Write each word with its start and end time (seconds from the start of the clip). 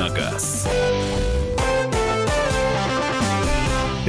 на 0.00 0.08
газ». 0.08 0.66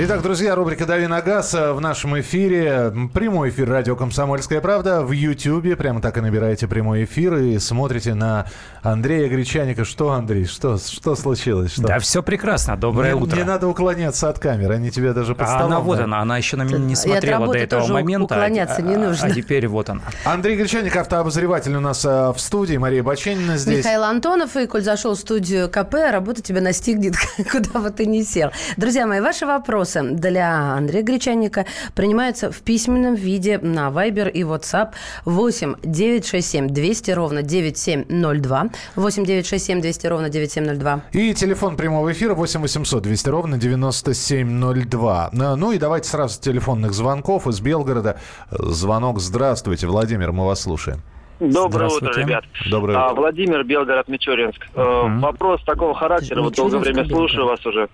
Итак, 0.03 0.23
друзья, 0.23 0.55
рубрика 0.55 0.87
«Дави 0.87 1.05
на 1.05 1.21
газ» 1.21 1.53
в 1.53 1.79
нашем 1.79 2.19
эфире. 2.21 2.91
Прямой 3.13 3.49
эфир 3.49 3.69
радио 3.69 3.95
«Комсомольская 3.95 4.59
правда» 4.59 5.03
в 5.03 5.11
Ютьюбе. 5.11 5.75
Прямо 5.75 6.01
так 6.01 6.17
и 6.17 6.21
набираете 6.21 6.67
прямой 6.67 7.03
эфир 7.03 7.35
и 7.35 7.59
смотрите 7.59 8.15
на 8.15 8.47
Андрея 8.81 9.29
Гречаника. 9.29 9.85
Что, 9.85 10.13
Андрей, 10.13 10.45
что, 10.45 10.79
что 10.79 11.15
случилось? 11.15 11.73
Что? 11.73 11.83
Да, 11.83 11.99
все 11.99 12.23
прекрасно. 12.23 12.77
Доброе 12.77 13.13
не, 13.13 13.21
утро. 13.21 13.35
Не 13.35 13.43
надо 13.43 13.67
уклоняться 13.67 14.27
от 14.27 14.39
камеры, 14.39 14.73
они 14.73 14.89
тебе 14.89 15.13
даже 15.13 15.35
под 15.35 15.47
а 15.47 15.49
столом. 15.51 15.65
она 15.67 15.79
вот 15.81 15.99
она, 15.99 16.19
она 16.19 16.37
еще 16.37 16.57
на 16.57 16.63
меня 16.63 16.79
не 16.79 16.95
смотрела 16.95 17.45
до 17.45 17.59
этого 17.59 17.85
момента. 17.85 18.33
уклоняться 18.33 18.81
не 18.81 18.95
нужно. 18.95 19.27
А, 19.27 19.31
а 19.31 19.35
теперь 19.35 19.67
вот 19.67 19.91
она. 19.91 20.01
Андрей 20.25 20.57
Гречаник, 20.57 20.95
автообозреватель 20.95 21.75
у 21.75 21.79
нас 21.79 22.03
а, 22.07 22.33
в 22.33 22.41
студии. 22.41 22.75
Мария 22.75 23.03
Баченина 23.03 23.55
здесь. 23.55 23.77
Михаил 23.77 24.03
Антонов. 24.03 24.57
И, 24.57 24.65
коль 24.65 24.81
зашел 24.81 25.13
в 25.13 25.19
студию 25.19 25.69
КП, 25.69 25.93
работа 26.11 26.41
тебя 26.41 26.59
настигнет, 26.59 27.13
куда 27.51 27.79
бы 27.79 27.91
ты 27.91 28.07
ни 28.07 28.23
сел. 28.23 28.49
Друзья 28.77 29.05
мои, 29.05 29.21
ваши 29.21 29.45
вопросы 29.45 29.90
для 30.01 30.73
Андрея 30.73 31.03
Гречаника 31.03 31.65
принимаются 31.95 32.51
в 32.51 32.61
письменном 32.61 33.15
виде 33.15 33.57
на 33.59 33.89
Viber 33.89 34.29
и 34.29 34.43
WhatsApp 34.43 34.91
8 35.25 35.75
967 35.83 36.67
200 36.69 37.11
ровно 37.11 37.41
9702. 37.41 38.69
8 38.95 39.25
967 39.25 39.81
200 39.81 40.07
ровно 40.07 40.29
9702. 40.29 41.01
И 41.11 41.33
телефон 41.33 41.75
прямого 41.77 42.11
эфира 42.11 42.33
8 42.33 42.61
800 42.61 43.03
200 43.03 43.29
ровно 43.29 43.57
9702. 43.57 45.29
Ну 45.33 45.71
и 45.71 45.77
давайте 45.77 46.09
сразу 46.09 46.41
телефонных 46.41 46.93
звонков 46.93 47.47
из 47.47 47.59
Белгорода. 47.59 48.19
Звонок. 48.49 49.19
Здравствуйте, 49.19 49.87
Владимир, 49.87 50.31
мы 50.31 50.45
вас 50.45 50.61
слушаем. 50.61 51.01
Доброе 51.41 51.89
утро, 51.89 52.13
ребят. 52.13 52.43
Доброе 52.69 52.97
а, 52.97 53.07
утро. 53.07 53.21
Владимир, 53.21 53.63
Белгород, 53.63 54.07
Мичуринск. 54.07 54.61
Uh-huh. 54.75 55.19
Вопрос 55.19 55.63
такого 55.63 55.95
характера. 55.95 56.41
Вот 56.41 56.55
долгое 56.55 56.77
время 56.77 57.05
слушаю 57.05 57.47
вас 57.47 57.65
уже. 57.65 57.89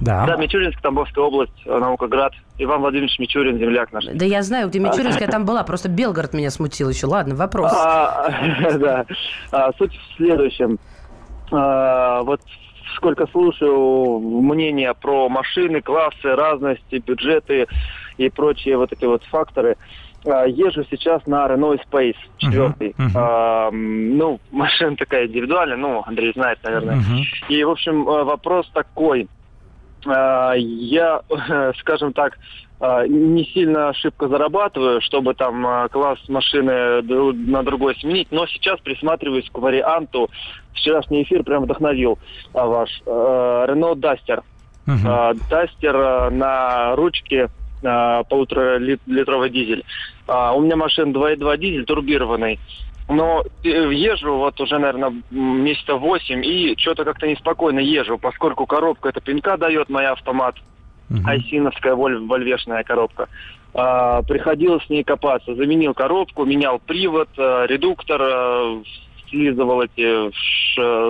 Да. 0.00 0.26
Да, 0.26 0.36
Мичуринск, 0.36 0.80
Тамбовская 0.80 1.24
область, 1.24 1.52
Наукоград. 1.64 2.32
Иван 2.58 2.80
Владимирович 2.80 3.18
Мичурин, 3.18 3.58
земляк 3.58 3.92
наш. 3.92 4.04
Да 4.04 4.24
я 4.24 4.42
знаю, 4.42 4.68
где 4.68 4.78
Мичуринск, 4.78 5.20
я 5.20 5.26
там 5.26 5.46
была, 5.46 5.62
просто 5.62 5.88
Белгород 5.88 6.34
меня 6.34 6.50
смутил 6.50 6.90
еще. 6.90 7.06
Ладно, 7.06 7.34
вопрос. 7.34 7.72
А, 7.74 8.30
да. 8.78 9.06
А, 9.50 9.72
суть 9.78 9.96
в 9.96 10.16
следующем. 10.16 10.78
А, 11.50 12.22
вот 12.22 12.42
сколько 12.96 13.26
слушаю 13.28 14.18
мнения 14.20 14.92
про 14.92 15.28
машины, 15.28 15.80
классы, 15.80 16.34
разности, 16.34 17.02
бюджеты 17.04 17.66
и 18.18 18.28
прочие 18.28 18.76
вот 18.76 18.92
эти 18.92 19.06
вот 19.06 19.24
факторы. 19.24 19.76
Езжу 20.22 20.84
сейчас 20.90 21.26
на 21.26 21.46
Renault 21.46 21.80
Space 21.90 22.16
4. 22.36 22.58
Uh-huh, 22.60 22.76
uh-huh. 22.78 23.10
А, 23.14 23.70
ну, 23.70 24.38
машина 24.50 24.96
такая 24.96 25.26
индивидуальная, 25.26 25.78
ну, 25.78 26.02
Андрей 26.04 26.32
знает, 26.34 26.58
наверное. 26.62 26.96
Uh-huh. 26.96 27.22
И, 27.48 27.64
в 27.64 27.70
общем, 27.70 28.04
вопрос 28.04 28.70
такой. 28.74 29.28
А, 30.06 30.54
я, 30.54 31.20
скажем 31.80 32.12
так, 32.12 32.38
не 33.08 33.44
сильно 33.52 33.92
шибко 33.92 34.26
зарабатываю, 34.26 35.02
чтобы 35.02 35.34
там 35.34 35.88
класс 35.90 36.18
машины 36.28 37.02
на 37.02 37.62
другой 37.62 37.94
сменить, 37.96 38.28
но 38.30 38.46
сейчас 38.46 38.80
присматриваюсь 38.80 39.50
к 39.50 39.58
варианту. 39.58 40.30
Вчерашний 40.72 41.24
эфир 41.24 41.42
прям 41.42 41.64
вдохновил 41.64 42.18
ваш. 42.54 43.02
Renault 43.04 43.96
Duster. 43.96 44.42
Uh-huh. 44.86 45.38
Duster 45.50 46.30
на 46.30 46.96
ручке 46.96 47.50
полуторалитровый 47.82 49.50
дизель. 49.50 49.84
У 50.26 50.60
меня 50.60 50.76
машина 50.76 51.12
2.2 51.12 51.58
дизель 51.58 51.84
турбированный. 51.84 52.58
Но 53.10 53.42
езжу 53.64 54.36
вот 54.36 54.60
уже, 54.60 54.78
наверное, 54.78 55.12
месяца 55.30 55.96
8 55.96 56.46
и 56.46 56.76
что-то 56.78 57.04
как-то 57.04 57.26
неспокойно 57.26 57.80
езжу, 57.80 58.18
поскольку 58.18 58.66
коробка 58.66 59.08
это 59.08 59.20
пинка 59.20 59.56
дает 59.56 59.88
моя 59.88 60.12
автомат, 60.12 60.54
uh-huh. 61.10 61.26
айсиновская 61.26 61.96
воль, 61.96 62.24
вольвешная 62.24 62.84
коробка. 62.84 63.28
А, 63.74 64.22
приходилось 64.22 64.84
с 64.84 64.90
ней 64.90 65.02
копаться. 65.02 65.56
Заменил 65.56 65.92
коробку, 65.92 66.44
менял 66.44 66.78
привод, 66.78 67.28
а, 67.36 67.66
редуктор, 67.66 68.20
а, 68.22 68.82
слизывал 69.28 69.82
эти 69.82 70.30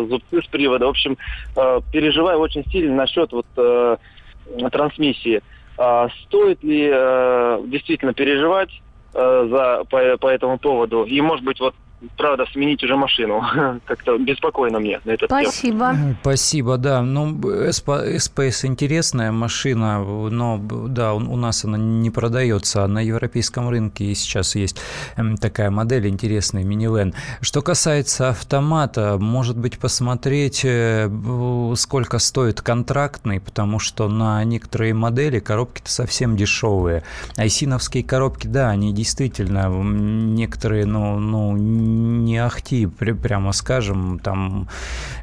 зубцы 0.08 0.42
с 0.42 0.47
привода. 0.47 0.86
В 0.86 0.91
общем, 0.91 1.16
переживаю 1.91 2.38
очень 2.38 2.64
сильно 2.70 2.94
насчет 2.94 3.32
вот 3.32 3.47
трансмиссии. 4.72 5.42
А, 5.78 6.08
стоит 6.24 6.62
ли 6.62 6.86
действительно 7.70 8.12
переживать 8.12 8.70
за, 9.14 9.84
по, 9.88 10.19
по 10.19 10.26
этому 10.28 10.58
поводу? 10.58 11.04
И, 11.04 11.19
может 11.22 11.44
быть, 11.47 11.60
вот 11.60 11.74
правда, 12.16 12.46
сменить 12.52 12.82
уже 12.82 12.96
машину. 12.96 13.42
Как-то 13.84 14.18
беспокойно 14.18 14.78
мне 14.78 15.00
на 15.04 15.12
этот 15.12 15.28
Спасибо. 15.30 15.92
Тем. 15.92 16.16
Спасибо, 16.20 16.76
да. 16.76 17.02
Ну, 17.02 17.32
Space 17.32 18.66
интересная 18.66 19.32
машина, 19.32 19.98
но, 20.00 20.58
да, 20.60 21.14
у 21.14 21.36
нас 21.36 21.64
она 21.64 21.78
не 21.78 22.10
продается. 22.10 22.86
На 22.86 23.00
европейском 23.00 23.68
рынке 23.68 24.14
сейчас 24.14 24.54
есть 24.54 24.80
такая 25.40 25.70
модель 25.70 26.08
интересная, 26.08 26.64
минивэн. 26.64 27.14
Что 27.40 27.62
касается 27.62 28.30
автомата, 28.30 29.16
может 29.18 29.56
быть, 29.56 29.78
посмотреть, 29.78 30.62
э, 30.64 31.08
сколько 31.76 32.18
стоит 32.18 32.60
контрактный, 32.60 33.40
потому 33.40 33.78
что 33.78 34.08
на 34.08 34.42
некоторые 34.44 34.94
модели 34.94 35.38
коробки-то 35.38 35.90
совсем 35.90 36.36
дешевые. 36.36 37.02
Айсиновские 37.36 38.04
коробки, 38.04 38.46
да, 38.46 38.70
они 38.70 38.92
действительно 38.92 39.68
некоторые, 39.68 40.86
ну, 40.86 41.18
ну 41.18 41.56
не 42.24 42.38
ахти, 42.38 42.86
прямо 42.86 43.52
скажем, 43.52 44.18
там 44.18 44.68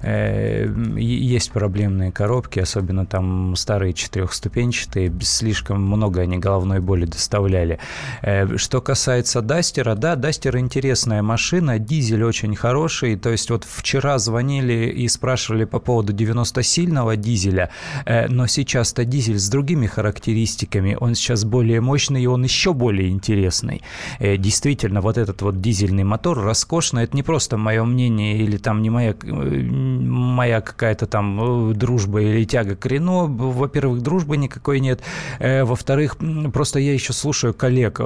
э, 0.01 0.67
есть 0.97 1.51
проблемные 1.51 2.11
коробки, 2.11 2.59
особенно 2.59 3.05
там 3.05 3.55
старые 3.55 3.94
четырехступенчатые, 3.94 5.13
слишком 5.22 5.81
много 5.81 6.22
они 6.22 6.38
головной 6.38 6.79
боли 6.79 7.06
доставляли. 7.06 7.79
Э, 8.22 8.57
что 8.57 8.81
касается 8.81 9.41
Дастера, 9.41 9.95
да, 9.95 10.16
Дастер 10.16 10.57
интересная 10.57 11.22
машина, 11.22 11.79
дизель 11.79 12.23
очень 12.23 12.56
хороший, 12.56 13.16
то 13.16 13.29
есть 13.29 13.50
вот 13.50 13.63
вчера 13.63 14.17
звонили 14.19 14.89
и 14.89 15.07
спрашивали 15.07 15.66
по 15.66 15.79
поводу 15.79 16.13
90-сильного 16.13 17.16
дизеля, 17.16 17.69
э, 18.06 18.27
но 18.27 18.47
сейчас-то 18.47 19.06
дизель 19.06 19.39
с 19.39 19.50
другими 19.50 19.88
характеристиками, 19.88 20.97
он 21.00 21.16
сейчас 21.16 21.44
более 21.44 21.81
мощный 21.81 22.23
и 22.23 22.27
он 22.27 22.44
еще 22.44 22.73
более 22.73 23.09
интересный. 23.09 23.81
Э, 24.19 24.38
действительно, 24.38 25.01
вот 25.01 25.17
этот 25.17 25.41
вот 25.41 25.61
дизельный 25.61 26.03
мотор 26.03 26.39
роскошно. 26.57 27.00
Это 27.00 27.16
не 27.16 27.23
просто 27.23 27.57
мое 27.57 27.84
мнение 27.84 28.38
или 28.38 28.57
там 28.57 28.81
не 28.81 28.90
моя, 28.90 29.16
моя 29.23 30.62
какая-то 30.62 31.06
там 31.06 31.73
дружба 31.73 32.22
или 32.22 32.45
тяга 32.45 32.75
к 32.75 32.85
Рено. 32.85 33.25
Во-первых, 33.28 34.01
дружбы 34.01 34.38
никакой 34.38 34.79
нет. 34.79 35.01
Во-вторых, 35.40 36.18
просто 36.51 36.79
я 36.79 36.94
еще 36.94 37.13
слушаю 37.13 37.53
коллег 37.53 38.01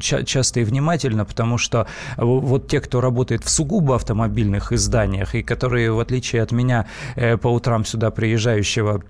часто 0.00 0.60
и 0.60 0.64
внимательно, 0.64 1.24
потому 1.24 1.56
что 1.58 1.86
вот 2.18 2.68
те, 2.68 2.80
кто 2.80 3.00
работает 3.00 3.42
в 3.44 3.48
сугубо 3.48 3.96
автомобильных 3.96 4.72
изданиях 4.72 5.34
и 5.34 5.42
которые, 5.42 5.92
в 5.92 6.00
отличие 6.00 6.42
от 6.42 6.52
меня, 6.52 6.86
по 7.40 7.48
утрам 7.48 7.84
сюда 7.84 8.10
приезжающего 8.10 9.02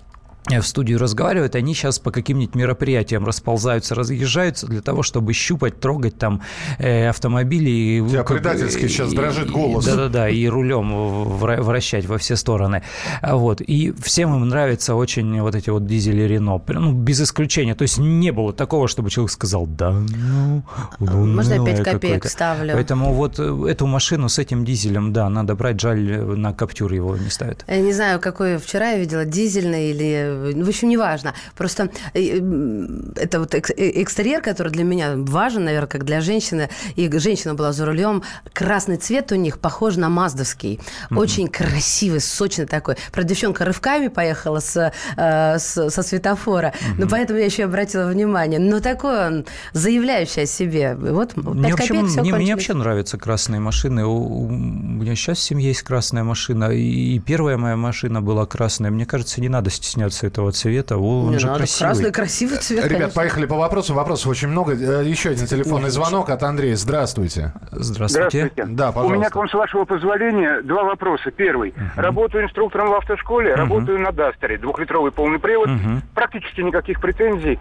в 0.59 0.67
студию 0.67 0.99
разговаривают, 0.99 1.55
они 1.55 1.75
сейчас 1.75 1.99
по 1.99 2.11
каким-нибудь 2.11 2.55
мероприятиям 2.55 3.25
расползаются, 3.25 3.95
разъезжаются 3.95 4.67
для 4.67 4.81
того, 4.81 5.03
чтобы 5.03 5.33
щупать, 5.33 5.81
трогать 5.81 6.19
там 6.19 6.43
э, 6.79 7.09
автомобили. 7.09 8.01
У 8.01 8.09
тебя 8.09 8.25
предательски 8.25 8.89
сейчас 8.89 9.13
дрожит 9.13 9.51
голос. 9.51 9.85
Да-да-да, 9.85 10.29
и 10.29 10.47
рулем 10.47 10.91
вращать 11.25 12.07
во 12.07 12.19
все 12.19 12.37
стороны. 12.37 12.83
Вот. 13.23 13.61
И 13.61 13.93
всем 14.03 14.35
им 14.35 14.49
нравятся 14.49 14.95
очень 14.95 15.41
вот 15.41 15.55
эти 15.55 15.71
вот 15.71 15.87
дизели 15.87 16.23
Рено. 16.23 16.61
Ну, 16.67 16.93
без 16.93 17.21
исключения. 17.21 17.75
То 17.75 17.83
есть 17.83 17.99
не 17.99 18.33
было 18.33 18.53
такого, 18.53 18.89
чтобы 18.89 19.11
человек 19.11 19.31
сказал, 19.31 19.67
да, 19.67 19.91
ну... 19.91 20.63
ну 20.99 21.27
Можно 21.27 21.55
я 21.55 21.65
5 21.65 21.83
копеек 21.83 22.27
ставлю? 22.27 22.75
Поэтому 22.75 23.13
вот 23.13 23.39
э, 23.39 23.67
эту 23.69 23.87
машину 23.87 24.29
с 24.29 24.39
этим 24.39 24.65
дизелем, 24.65 25.13
да, 25.13 25.29
надо 25.29 25.55
брать. 25.55 25.81
Жаль, 25.81 26.01
на 26.01 26.53
Каптюр 26.53 26.93
его 26.93 27.17
не 27.17 27.31
ставят. 27.31 27.65
Я 27.69 27.81
не 27.81 27.93
знаю, 27.93 28.21
какой 28.21 28.59
вчера 28.59 28.91
я 28.91 28.99
видела, 28.99 29.25
дизельный 29.25 29.91
или 29.91 30.40
в 30.41 30.69
общем, 30.69 30.89
неважно. 30.89 31.35
Просто 31.57 31.91
это 32.15 33.41
вот 33.41 33.55
экстерьер, 33.55 34.43
который 34.43 34.73
для 34.73 34.85
меня 34.85 35.15
важен, 35.17 35.65
наверное, 35.65 35.89
как 35.89 36.05
для 36.05 36.21
женщины, 36.21 36.69
и 36.97 37.11
женщина 37.19 37.55
была 37.55 37.73
за 37.73 37.87
рулем, 37.87 38.23
красный 38.53 38.97
цвет 38.97 39.33
у 39.33 39.37
них 39.37 39.59
похож 39.59 39.97
на 39.97 40.09
маздовский. 40.09 40.81
Очень 41.11 41.49
красивый, 41.49 42.21
сочный 42.21 42.67
такой. 42.67 42.97
Про 43.13 43.25
девчонка 43.25 43.65
рывками 43.65 44.09
поехала 44.09 44.61
с, 44.61 44.93
э, 45.17 45.59
с, 45.59 45.91
со 45.91 46.03
светофора, 46.03 46.69
mm-hmm. 46.69 46.95
но 46.99 47.09
поэтому 47.09 47.39
я 47.39 47.47
еще 47.47 47.65
обратила 47.65 48.07
внимание. 48.07 48.59
Но 48.59 48.81
такой 48.81 49.27
он, 49.27 49.47
заявляющий 49.73 50.43
о 50.43 50.47
себе. 50.47 50.95
Вот 50.95 51.35
5 51.35 51.45
мне 51.45 51.71
копеек, 51.73 51.91
вообще, 51.91 52.07
все 52.07 52.21
мне, 52.21 52.35
мне 52.35 52.55
вообще 52.55 52.75
нравятся 52.75 53.19
красные 53.19 53.61
машины. 53.61 54.05
У, 54.05 54.45
у 54.45 54.51
меня 54.51 55.15
сейчас 55.15 55.39
в 55.39 55.43
семье 55.43 55.69
есть 55.69 55.83
красная 55.83 56.25
машина, 56.25 56.71
и 56.71 57.19
первая 57.19 57.57
моя 57.57 57.77
машина 57.77 58.23
была 58.23 58.47
красная. 58.47 58.91
Мне 58.91 59.07
кажется, 59.07 59.41
не 59.41 59.49
надо 59.49 59.71
стесняться 59.71 60.20
нравится 60.21 60.27
этого 60.27 60.53
цвета. 60.53 60.99
Он 60.99 61.31
Не 61.31 61.39
же 61.39 61.47
надо, 61.47 61.59
красивый. 61.61 61.89
Красный 61.89 62.13
красивый 62.13 62.59
цвет, 62.59 62.85
Ребят, 62.85 62.93
конечно. 62.99 63.15
поехали 63.21 63.47
по 63.47 63.57
вопросу. 63.57 63.95
Вопросов 63.95 64.29
очень 64.29 64.49
много. 64.49 64.73
Э, 64.75 65.05
Еще 65.05 65.31
один 65.31 65.47
телефонный 65.47 65.91
звонок 65.91 66.31
от 66.31 66.43
Андрея. 66.43 66.77
Здравствуйте. 66.77 67.53
Здравствуйте. 67.73 68.51
Да, 68.57 68.91
У 68.91 68.93
пожалуйста. 68.93 69.17
меня 69.17 69.31
к 69.31 69.37
вам, 69.37 69.49
с 69.49 69.55
вашего 69.55 69.85
позволения, 69.85 70.63
два 70.63 70.85
вопроса. 70.85 71.31
Первый. 71.31 71.75
Работаю 71.97 72.45
инструктором 72.45 72.91
в 72.91 72.95
автошколе, 72.95 73.55
работаю 73.55 73.99
на 74.01 74.13
Дастере. 74.13 74.59
Двухлитровый 74.59 75.13
полный 75.13 75.39
привод. 75.39 75.69
Мгм. 75.69 76.03
Практически 76.15 76.61
никаких 76.61 77.01
претензий. 77.01 77.59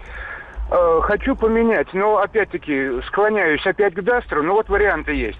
Э, 0.71 1.00
хочу 1.03 1.35
поменять, 1.35 1.88
но 1.94 2.17
опять-таки 2.17 3.01
склоняюсь 3.07 3.65
опять 3.65 3.94
к 3.95 4.01
Дастеру, 4.01 4.44
но 4.44 4.53
вот 4.53 4.69
варианты 4.69 5.13
есть. 5.13 5.39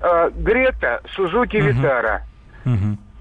Э, 0.00 0.30
Грета, 0.34 1.02
Сузуки 1.14 1.56
Витара 1.56 2.22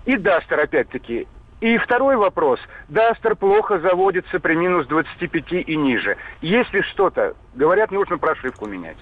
и 0.06 0.16
Дастер 0.18 0.60
опять-таки. 0.60 1.28
И 1.62 1.78
второй 1.78 2.16
вопрос. 2.16 2.60
Дастер 2.88 3.36
плохо 3.36 3.80
заводится 3.80 4.40
при 4.40 4.56
минус 4.56 4.88
25 4.88 5.52
и 5.68 5.76
ниже. 5.76 6.18
Если 6.42 6.82
что-то, 6.82 7.36
говорят, 7.54 7.92
нужно 7.92 8.18
прошивку 8.18 8.66
менять. 8.66 8.98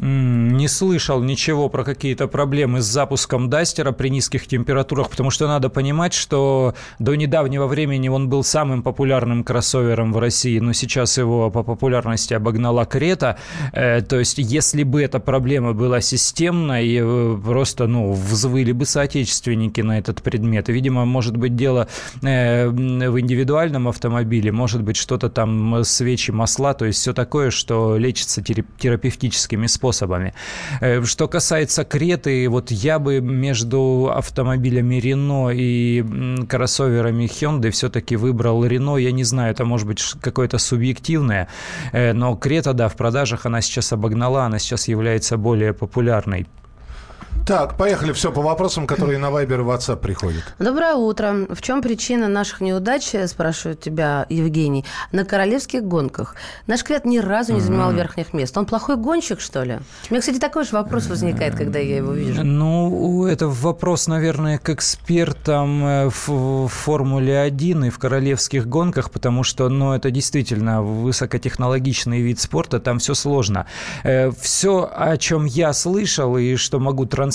Не 0.00 0.68
слышал 0.68 1.20
ничего 1.24 1.68
про 1.68 1.82
какие-то 1.82 2.28
проблемы 2.28 2.82
с 2.82 2.84
запуском 2.84 3.50
Дастера 3.50 3.90
при 3.90 4.10
низких 4.10 4.46
температурах, 4.46 5.10
потому 5.10 5.30
что 5.30 5.48
надо 5.48 5.70
понимать, 5.70 6.14
что 6.14 6.74
до 7.00 7.16
недавнего 7.16 7.66
времени 7.66 8.08
он 8.08 8.28
был 8.28 8.44
самым 8.44 8.84
популярным 8.84 9.42
кроссовером 9.42 10.12
в 10.12 10.18
России, 10.18 10.60
но 10.60 10.72
сейчас 10.72 11.18
его 11.18 11.50
по 11.50 11.64
популярности 11.64 12.32
обогнала 12.32 12.84
Крета. 12.84 13.38
Э, 13.72 14.00
То 14.00 14.20
есть, 14.20 14.38
если 14.38 14.84
бы 14.84 15.02
эта 15.02 15.18
проблема 15.18 15.72
была 15.72 16.00
системной, 16.00 16.96
э, 17.00 17.38
просто, 17.44 17.88
ну, 17.88 18.12
взвыли 18.12 18.70
бы 18.70 18.86
соотечественники 18.86 19.80
на 19.80 19.98
этот 19.98 20.22
предмет. 20.22 20.68
И, 20.68 20.72
видимо, 20.72 21.06
может 21.06 21.36
быть 21.36 21.56
дело 21.56 21.88
э, 22.22 22.68
в 22.68 23.18
индивидуальном 23.18 23.88
автомобиле, 23.88 24.52
может 24.52 24.82
быть 24.82 24.96
что-то 24.96 25.28
там 25.28 25.82
свечи, 25.82 26.30
масла, 26.30 26.74
то 26.74 26.84
есть 26.84 27.00
все 27.00 27.12
такое, 27.12 27.50
что 27.50 27.96
лечится 27.96 28.42
терап- 28.42 28.66
терапевтическими 28.78 29.66
способами. 29.66 29.87
Э, 30.80 31.02
Что 31.04 31.28
касается 31.28 31.84
Креты, 31.84 32.48
вот 32.48 32.70
я 32.70 32.98
бы 32.98 33.20
между 33.20 34.10
автомобилями 34.14 34.96
Рено 34.96 35.50
и 35.50 36.04
кроссоверами 36.48 37.24
Hyundai 37.24 37.70
все-таки 37.70 38.16
выбрал 38.16 38.64
Рено. 38.64 38.96
Я 38.96 39.12
не 39.12 39.24
знаю, 39.24 39.52
это 39.52 39.64
может 39.64 39.86
быть 39.86 40.02
какое-то 40.20 40.58
субъективное, 40.58 41.48
э, 41.92 42.12
но 42.12 42.36
Крета, 42.36 42.72
да, 42.72 42.88
в 42.88 42.96
продажах 42.96 43.46
она 43.46 43.60
сейчас 43.60 43.92
обогнала, 43.92 44.44
она 44.44 44.58
сейчас 44.58 44.88
является 44.88 45.36
более 45.36 45.72
популярной. 45.72 46.46
Так, 47.46 47.76
поехали. 47.76 48.12
Все 48.12 48.32
по 48.32 48.42
вопросам, 48.42 48.86
которые 48.86 49.18
на 49.18 49.26
Viber 49.26 49.60
и 49.60 49.64
WhatsApp 49.64 49.96
приходят. 49.96 50.42
Доброе 50.58 50.94
утро. 50.94 51.46
В 51.50 51.62
чем 51.62 51.82
причина 51.82 52.28
наших 52.28 52.60
неудач, 52.60 53.14
спрашивает 53.26 53.80
тебя 53.80 54.26
Евгений, 54.28 54.84
на 55.12 55.24
королевских 55.24 55.82
гонках? 55.82 56.34
Наш 56.66 56.84
Крет 56.84 57.04
ни 57.04 57.18
разу 57.18 57.54
не 57.54 57.60
занимал 57.60 57.92
верхних 57.92 58.32
мест. 58.32 58.56
Он 58.56 58.66
плохой 58.66 58.96
гонщик, 58.96 59.40
что 59.40 59.62
ли? 59.62 59.78
У 60.10 60.14
меня, 60.14 60.20
кстати, 60.20 60.38
такой 60.38 60.64
же 60.64 60.70
вопрос 60.72 61.06
возникает, 61.06 61.54
когда 61.54 61.78
я 61.78 61.96
его 61.96 62.12
вижу. 62.12 62.44
Ну, 62.44 63.26
это 63.26 63.48
вопрос, 63.48 64.06
наверное, 64.08 64.58
к 64.58 64.70
экспертам 64.70 65.84
э, 65.84 66.10
в 66.10 66.28
в 66.28 66.68
Формуле 66.68 67.40
1 67.40 67.84
и 67.84 67.90
в 67.90 67.98
королевских 67.98 68.66
гонках, 68.66 69.10
потому 69.10 69.42
что, 69.42 69.68
ну, 69.68 69.92
это 69.92 70.10
действительно 70.10 70.82
высокотехнологичный 70.82 72.20
вид 72.20 72.40
спорта, 72.40 72.80
там 72.80 72.98
все 72.98 73.14
сложно. 73.14 73.66
Все, 74.40 74.90
о 74.94 75.16
чем 75.16 75.44
я 75.44 75.72
слышал 75.72 76.36
и 76.36 76.56
что 76.56 76.78
могу 76.78 77.06
транслировать, 77.06 77.27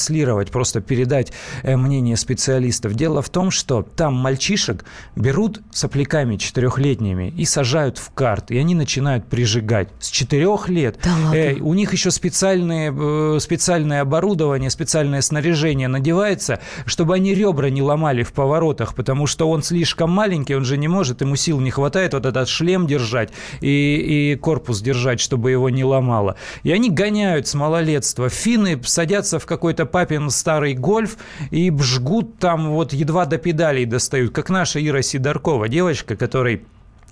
просто 0.52 0.82
передать 0.82 1.32
э, 1.64 1.76
мнение 1.76 2.18
специалистов. 2.18 2.94
Дело 2.94 3.22
в 3.22 3.30
том, 3.30 3.52
что 3.52 3.82
там 3.82 4.14
мальчишек 4.14 4.86
берут 5.16 5.62
сопляками 5.72 6.38
четырехлетними 6.38 7.34
и 7.36 7.46
сажают 7.46 7.98
в 7.98 8.12
карт, 8.12 8.52
и 8.52 8.58
они 8.58 8.76
начинают 8.76 9.28
прижигать. 9.28 9.90
С 10.00 10.10
четырех 10.10 10.70
лет. 10.70 10.98
Да 11.04 11.12
ладно? 11.12 11.36
Э, 11.36 11.56
у 11.56 11.74
них 11.74 11.94
еще 11.94 12.12
специальные, 12.12 12.94
э, 12.96 13.40
специальное 13.40 14.02
оборудование, 14.02 14.70
специальное 14.70 15.22
снаряжение 15.22 15.88
надевается, 15.88 16.60
чтобы 16.86 17.16
они 17.16 17.34
ребра 17.34 17.70
не 17.70 17.82
ломали 17.82 18.24
в 18.24 18.34
поворотах, 18.34 18.96
потому 18.96 19.28
что 19.28 19.50
он 19.50 19.64
слишком 19.64 20.12
маленький, 20.12 20.56
он 20.56 20.66
же 20.66 20.78
не 20.78 20.88
может, 20.88 21.22
ему 21.22 21.36
сил 21.36 21.60
не 21.60 21.72
хватает 21.72 22.14
вот 22.14 22.26
этот 22.26 22.48
шлем 22.48 22.88
держать 22.88 23.32
и, 23.62 24.32
и 24.34 24.36
корпус 24.36 24.82
держать, 24.82 25.20
чтобы 25.20 25.52
его 25.52 25.70
не 25.70 25.84
ломало. 25.84 26.36
И 26.64 26.72
они 26.72 26.90
гоняют 26.90 27.48
с 27.48 27.54
малолетства. 27.54 28.30
Финны 28.30 28.82
садятся 28.84 29.40
в 29.40 29.46
какой-то 29.46 29.83
папин 29.86 30.30
старый 30.30 30.74
гольф 30.74 31.18
и 31.52 31.72
жгут 31.72 32.40
там 32.40 32.72
вот 32.72 32.94
едва 32.94 33.26
до 33.26 33.38
педалей 33.38 33.86
достают, 33.86 34.34
как 34.34 34.50
наша 34.50 34.86
Ира 34.86 35.02
Сидоркова, 35.02 35.68
девочка, 35.68 36.16
которой 36.16 36.64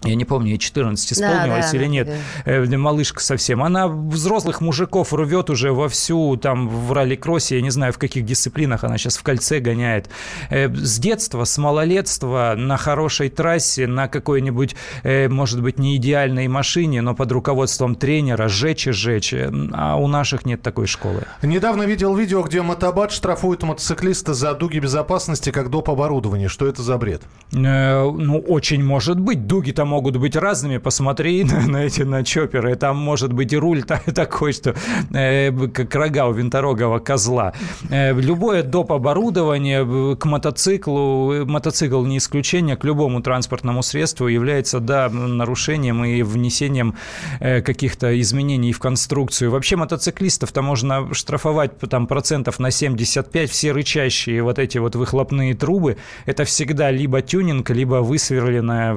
я 0.03 0.15
не 0.15 0.25
помню, 0.25 0.50
ей 0.51 0.57
14 0.57 1.13
исполнилось 1.13 1.71
да, 1.71 1.77
или 1.77 1.83
да, 1.83 1.89
нет, 1.89 2.07
да. 2.45 2.51
э, 2.51 2.77
малышка 2.77 3.21
совсем. 3.21 3.63
Она 3.63 3.88
взрослых 3.88 4.62
мужиков 4.62 5.13
рвет 5.13 5.50
уже 5.50 5.71
вовсю, 5.71 6.38
там, 6.38 6.68
в 6.69 6.92
ралли-кроссе, 6.92 7.57
я 7.57 7.62
не 7.62 7.69
знаю, 7.69 7.94
в 7.94 7.98
каких 7.98 8.25
дисциплинах 8.25 8.83
она 8.83 8.98
сейчас 8.98 9.18
в 9.18 9.24
кольце 9.24 9.59
гоняет. 9.59 10.09
Э, 10.50 10.74
С 10.74 10.98
детства, 11.00 11.44
с 11.44 11.57
малолетства 11.57 12.56
на 12.57 12.77
хорошей 12.77 13.30
трассе, 13.30 13.88
на 13.88 14.07
какой-нибудь, 14.07 14.75
э, 15.03 15.27
может 15.30 15.62
быть, 15.62 15.77
не 15.77 15.98
идеальной 15.98 16.48
машине, 16.48 17.01
но 17.01 17.13
под 17.13 17.31
руководством 17.31 17.95
тренера 17.95 18.48
жечь 18.48 18.88
и 18.88 18.92
жечь. 18.92 19.33
А 19.74 19.95
у 19.98 20.07
наших 20.07 20.45
нет 20.45 20.62
такой 20.62 20.88
школы. 20.88 21.24
Недавно 21.44 21.83
видел 21.83 22.15
видео, 22.15 22.42
где 22.42 22.62
мотобат 22.62 23.12
штрафует 23.12 23.63
мотоциклиста 23.63 24.33
за 24.33 24.53
дуги 24.53 24.80
безопасности 24.80 25.51
как 25.51 25.69
доп. 25.69 25.89
оборудование. 25.89 26.48
Что 26.48 26.68
это 26.68 26.81
за 26.81 26.98
бред? 26.98 27.21
Э, 27.53 28.09
Ну, 28.09 28.39
очень 28.39 28.83
может 28.83 29.19
быть. 29.19 29.45
Дуги-то 29.48 29.86
могут 29.91 30.15
быть 30.15 30.38
разными. 30.38 30.77
Посмотри 30.77 31.43
на, 31.51 31.67
на 31.67 31.77
эти 31.83 32.03
на 32.03 32.23
чоперы. 32.23 32.75
Там 32.75 32.97
может 32.97 33.33
быть 33.33 33.51
и 33.53 33.57
руль 33.57 33.83
та- 33.83 34.01
такой, 34.15 34.53
что 34.53 34.73
э, 35.13 35.51
как 35.67 35.93
рога 35.95 36.27
у 36.27 36.33
винторогого 36.33 36.99
козла. 36.99 37.51
Э, 37.89 38.13
любое 38.13 38.63
доп. 38.63 38.91
оборудование 38.91 39.85
э, 39.85 40.15
к 40.15 40.25
мотоциклу, 40.25 41.33
э, 41.33 41.45
мотоцикл 41.45 42.05
не 42.05 42.17
исключение, 42.17 42.77
к 42.77 42.85
любому 42.85 43.21
транспортному 43.21 43.83
средству 43.83 44.27
является, 44.27 44.79
да, 44.79 45.09
нарушением 45.09 46.05
и 46.05 46.23
внесением 46.23 46.95
э, 47.41 47.61
каких-то 47.61 48.19
изменений 48.21 48.71
в 48.71 48.79
конструкцию. 48.79 49.51
Вообще 49.51 49.75
мотоциклистов-то 49.75 50.61
можно 50.61 51.13
штрафовать 51.13 51.77
там 51.79 52.07
процентов 52.07 52.59
на 52.59 52.71
75. 52.71 53.49
Все 53.49 53.73
рычащие 53.73 54.41
вот 54.41 54.57
эти 54.57 54.77
вот 54.77 54.95
выхлопные 54.95 55.53
трубы, 55.53 55.97
это 56.25 56.45
всегда 56.45 56.91
либо 56.91 57.21
тюнинг, 57.21 57.69
либо 57.71 57.95
высверленная, 57.95 58.93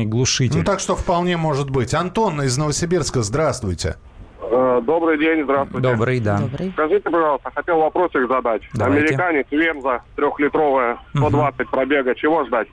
высверленный 0.00 0.06
глушитель. 0.06 0.58
Ну, 0.58 0.64
так 0.64 0.80
что 0.80 0.96
вполне 0.96 1.36
может 1.36 1.70
быть. 1.70 1.94
Антон 1.94 2.42
из 2.42 2.56
Новосибирска, 2.56 3.22
здравствуйте. 3.22 3.96
Э, 4.40 4.80
Добрый 4.82 5.18
день, 5.18 5.44
здравствуйте. 5.44 5.88
Добрый, 5.88 6.20
да. 6.20 6.38
Добрый. 6.38 6.70
Скажите, 6.72 7.10
пожалуйста, 7.10 7.50
хотел 7.54 7.78
вопросик 7.78 8.28
задать. 8.28 8.62
Давайте. 8.74 9.06
Американец 9.06 9.46
Верза, 9.50 10.02
трехлитровая, 10.16 10.98
120 11.14 11.70
пробега, 11.70 12.14
чего 12.14 12.44
ждать? 12.46 12.68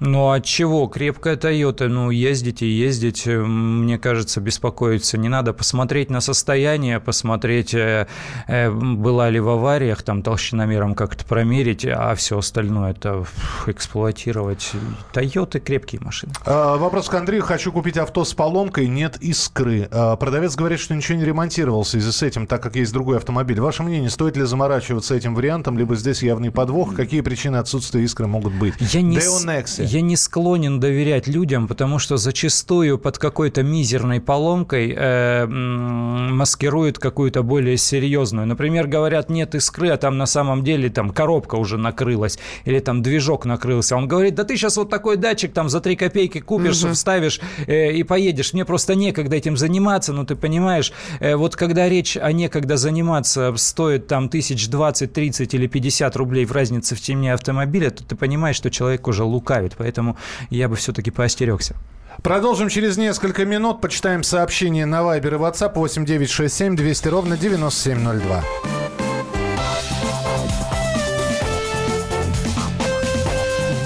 Ну, 0.00 0.30
от 0.30 0.44
чего? 0.44 0.86
Крепкая 0.86 1.36
Тойота, 1.36 1.88
ну, 1.88 2.10
ездить 2.10 2.62
и 2.62 2.66
ездить, 2.66 3.26
э, 3.26 3.36
мне 3.36 3.98
кажется, 3.98 4.40
беспокоиться 4.40 5.18
не 5.18 5.28
надо. 5.28 5.52
Посмотреть 5.52 6.08
на 6.08 6.20
состояние, 6.20 7.00
посмотреть, 7.00 7.74
э, 7.74 8.06
э, 8.46 8.70
была 8.70 9.28
ли 9.28 9.40
в 9.40 9.48
авариях, 9.48 10.02
там, 10.02 10.22
толщиномером 10.22 10.94
как-то 10.94 11.24
промерить, 11.24 11.84
а 11.84 12.14
все 12.14 12.38
остальное 12.38 12.92
это 12.92 13.24
эксплуатировать. 13.66 14.70
Тойоты 15.12 15.58
крепкие 15.58 16.00
машины. 16.00 16.32
А, 16.46 16.76
Вопрос 16.76 17.08
к 17.08 17.14
Андрею. 17.14 17.42
Хочу 17.42 17.72
купить 17.72 17.96
авто 17.96 18.24
с 18.24 18.34
поломкой, 18.34 18.86
нет 18.86 19.16
искры. 19.20 19.88
А, 19.90 20.14
Продавец 20.14 20.54
говорит, 20.54 20.78
что 20.78 20.94
ничего 20.94 21.18
не 21.18 21.24
ремонтировал 21.24 21.82
в 21.82 21.88
связи 21.88 22.12
с 22.12 22.22
этим, 22.22 22.46
так 22.46 22.62
как 22.62 22.76
есть 22.76 22.92
другой 22.92 23.16
автомобиль. 23.16 23.60
Ваше 23.60 23.82
мнение, 23.82 24.10
стоит 24.10 24.36
ли 24.36 24.44
заморачиваться 24.44 25.16
этим 25.16 25.34
вариантом, 25.34 25.76
либо 25.76 25.96
здесь 25.96 26.22
явный 26.22 26.52
подвох? 26.52 26.94
Какие 26.94 27.20
причины 27.22 27.56
отсутствия 27.56 28.04
искры 28.04 28.28
могут 28.28 28.52
быть? 28.52 28.74
Я 28.78 29.02
не, 29.02 29.18
с-. 29.20 29.87
Я 29.88 30.02
не 30.02 30.16
склонен 30.16 30.80
доверять 30.80 31.26
людям, 31.26 31.66
потому 31.66 31.98
что 31.98 32.16
зачастую 32.16 32.98
под 32.98 33.18
какой-то 33.18 33.62
мизерной 33.62 34.20
поломкой 34.20 34.94
э, 34.94 35.46
маскируют 35.46 36.98
какую-то 36.98 37.42
более 37.42 37.76
серьезную. 37.78 38.46
Например, 38.46 38.86
говорят, 38.86 39.30
нет 39.30 39.54
искры, 39.54 39.88
а 39.88 39.96
там 39.96 40.18
на 40.18 40.26
самом 40.26 40.62
деле 40.62 40.90
там 40.90 41.10
коробка 41.10 41.54
уже 41.56 41.78
накрылась 41.78 42.38
или 42.64 42.78
там 42.80 43.02
движок 43.02 43.46
накрылся. 43.46 43.96
Он 43.96 44.06
говорит, 44.06 44.34
да 44.34 44.44
ты 44.44 44.56
сейчас 44.56 44.76
вот 44.76 44.90
такой 44.90 45.16
датчик 45.16 45.52
там 45.52 45.68
за 45.68 45.80
3 45.80 45.96
копейки 45.96 46.40
купишь, 46.40 46.76
вставишь 46.76 47.40
э, 47.66 47.92
и 47.92 48.02
поедешь. 48.02 48.52
Мне 48.52 48.64
просто 48.64 48.94
некогда 48.94 49.36
этим 49.36 49.56
заниматься, 49.56 50.12
ну 50.12 50.24
ты 50.24 50.36
понимаешь, 50.36 50.92
э, 51.20 51.34
вот 51.34 51.56
когда 51.56 51.88
речь 51.88 52.16
о 52.16 52.32
некогда 52.32 52.76
заниматься 52.76 53.54
стоит 53.56 54.06
там 54.06 54.28
тысяч 54.28 54.68
20, 54.68 55.12
30 55.12 55.54
или 55.54 55.66
50 55.66 56.14
рублей 56.16 56.44
в 56.44 56.52
разнице 56.52 56.94
в 56.94 57.00
цене 57.00 57.32
автомобиля, 57.32 57.90
то 57.90 58.04
ты 58.04 58.16
понимаешь, 58.16 58.56
что 58.56 58.70
человек 58.70 59.08
уже 59.08 59.24
лукавит 59.24 59.77
поэтому 59.78 60.16
я 60.50 60.68
бы 60.68 60.76
все-таки 60.76 61.10
поостерегся. 61.10 61.76
Продолжим 62.22 62.68
через 62.68 62.96
несколько 62.96 63.44
минут. 63.44 63.80
Почитаем 63.80 64.22
сообщение 64.22 64.86
на 64.86 65.00
Viber 65.02 65.34
и 65.34 65.38
WhatsApp 65.38 65.72
8967 65.74 66.76
200 66.76 67.08
ровно 67.08 67.36
9702. 67.36 68.44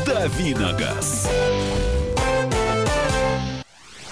Давиногаз. 0.06 1.28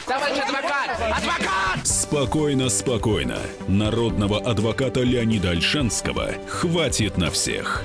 Товарищ 0.06 0.38
адвокат! 0.38 0.90
Адвокат! 1.00 1.86
Спокойно, 1.86 2.68
спокойно. 2.68 3.38
Народного 3.68 4.38
адвоката 4.38 5.00
Леонида 5.00 5.50
Альшанского 5.50 6.32
хватит 6.46 7.16
на 7.16 7.30
всех. 7.30 7.84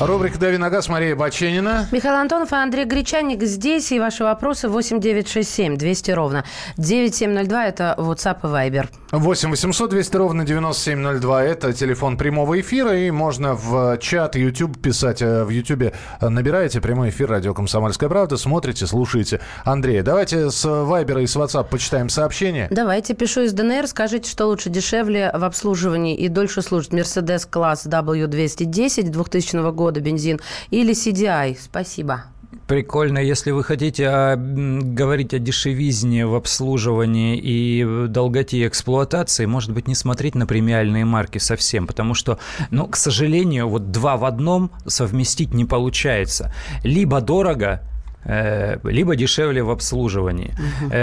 Рубрика 0.00 0.38
«Дави 0.38 0.56
на 0.56 0.70
газ» 0.70 0.88
Мария 0.88 1.14
Баченина. 1.14 1.86
Михаил 1.92 2.14
Антонов 2.14 2.54
и 2.54 2.56
Андрей 2.56 2.86
Гречаник 2.86 3.42
здесь. 3.42 3.92
И 3.92 4.00
ваши 4.00 4.24
вопросы 4.24 4.70
8967 4.70 5.76
200 5.76 6.10
ровно. 6.12 6.44
9702– 6.78 7.66
это 7.66 7.94
WhatsApp 7.98 8.38
и 8.42 8.46
Viber. 8.46 8.88
8 9.12 9.50
800 9.50 9.90
200 9.90 10.16
ровно 10.16 10.44
9702. 10.46 11.44
Это 11.44 11.74
телефон 11.74 12.16
прямого 12.16 12.58
эфира. 12.58 12.96
И 12.96 13.10
можно 13.10 13.54
в 13.54 13.98
чат 13.98 14.36
YouTube 14.36 14.80
писать. 14.80 15.20
Э, 15.20 15.44
в 15.44 15.50
YouTube 15.50 15.92
набираете 16.22 16.80
прямой 16.80 17.10
эфир 17.10 17.28
радио 17.28 17.52
«Комсомольская 17.52 18.08
правда». 18.08 18.38
Смотрите, 18.38 18.86
слушаете. 18.86 19.40
Андрей, 19.64 20.00
давайте 20.00 20.50
с 20.50 20.64
Viber 20.64 21.22
и 21.22 21.26
с 21.26 21.36
WhatsApp 21.36 21.68
почитаем 21.68 22.08
сообщения. 22.08 22.68
Давайте. 22.70 23.12
Пишу 23.12 23.42
из 23.42 23.52
ДНР. 23.52 23.86
Скажите, 23.86 24.30
что 24.30 24.46
лучше, 24.46 24.70
дешевле 24.70 25.30
в 25.34 25.44
обслуживании 25.44 26.16
и 26.16 26.28
дольше 26.28 26.62
служит 26.62 26.94
Mercedes 26.94 27.46
класс 27.46 27.84
W210 27.84 29.10
2000 29.10 29.72
года 29.72 29.89
года 29.90 30.00
бензин, 30.00 30.40
или 30.70 30.92
CDI? 30.94 31.58
Спасибо. 31.60 32.24
Прикольно, 32.66 33.18
если 33.18 33.50
вы 33.50 33.64
хотите 33.64 34.08
о, 34.08 34.36
говорить 34.36 35.34
о 35.34 35.38
дешевизне 35.40 36.26
в 36.26 36.34
обслуживании 36.36 37.36
и 37.36 38.06
долготе 38.08 38.66
эксплуатации, 38.66 39.46
может 39.46 39.72
быть, 39.72 39.88
не 39.88 39.96
смотреть 39.96 40.36
на 40.36 40.46
премиальные 40.46 41.04
марки 41.04 41.38
совсем, 41.38 41.86
потому 41.88 42.14
что, 42.14 42.38
ну, 42.70 42.86
к 42.86 42.96
сожалению, 42.96 43.68
вот 43.68 43.90
два 43.90 44.16
в 44.16 44.24
одном 44.24 44.70
совместить 44.86 45.52
не 45.52 45.64
получается. 45.64 46.52
Либо 46.84 47.20
дорого, 47.20 47.82
либо 48.24 49.16
дешевле 49.16 49.62
в 49.62 49.70
обслуживании. 49.70 50.54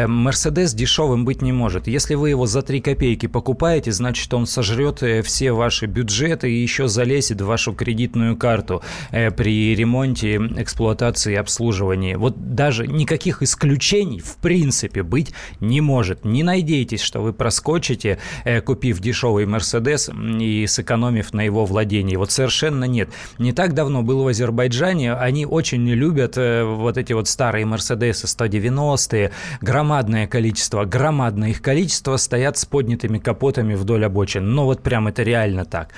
Мерседес 0.07 0.71
угу. 0.71 0.79
дешевым 0.79 1.25
быть 1.25 1.41
не 1.41 1.51
может. 1.51 1.87
Если 1.87 2.15
вы 2.15 2.29
его 2.29 2.45
за 2.45 2.61
3 2.61 2.81
копейки 2.81 3.27
покупаете, 3.27 3.91
значит, 3.91 4.33
он 4.33 4.45
сожрет 4.45 5.01
э, 5.03 5.21
все 5.21 5.51
ваши 5.51 5.85
бюджеты 5.85 6.51
и 6.51 6.61
еще 6.61 6.87
залезет 6.87 7.41
в 7.41 7.45
вашу 7.45 7.73
кредитную 7.73 8.37
карту 8.37 8.81
э, 9.11 9.31
при 9.31 9.75
ремонте, 9.75 10.35
эксплуатации 10.57 11.33
и 11.33 11.35
обслуживании. 11.35 12.15
Вот 12.15 12.55
даже 12.55 12.87
никаких 12.87 13.41
исключений 13.41 14.19
в 14.19 14.37
принципе 14.37 15.03
быть 15.03 15.33
не 15.59 15.81
может. 15.81 16.25
Не 16.25 16.43
надейтесь, 16.43 17.01
что 17.01 17.21
вы 17.21 17.33
проскочите, 17.33 18.19
купив 18.65 18.99
дешевый 18.99 19.45
Мерседес 19.45 20.09
и 20.09 20.65
сэкономив 20.67 21.33
на 21.33 21.41
его 21.41 21.65
владении. 21.65 22.15
Вот 22.15 22.31
совершенно 22.31 22.85
нет. 22.85 23.09
Не 23.37 23.53
так 23.53 23.73
давно 23.73 24.03
был 24.03 24.23
в 24.23 24.27
Азербайджане, 24.27 25.13
они 25.13 25.45
очень 25.45 25.87
любят 25.87 26.37
вот 26.37 26.97
эти 26.97 27.06
эти 27.07 27.13
вот 27.13 27.29
старые 27.29 27.65
Мерседесы 27.65 28.25
190-е, 28.25 29.31
громадное 29.61 30.27
количество, 30.27 30.83
громадное 30.83 31.49
их 31.49 31.61
количество 31.61 32.17
стоят 32.17 32.57
с 32.57 32.65
поднятыми 32.65 33.17
капотами 33.17 33.75
вдоль 33.75 34.05
обочин. 34.05 34.53
Ну 34.53 34.65
вот 34.65 34.83
прям 34.83 35.07
это 35.07 35.23
реально 35.23 35.63
так. 35.63 35.89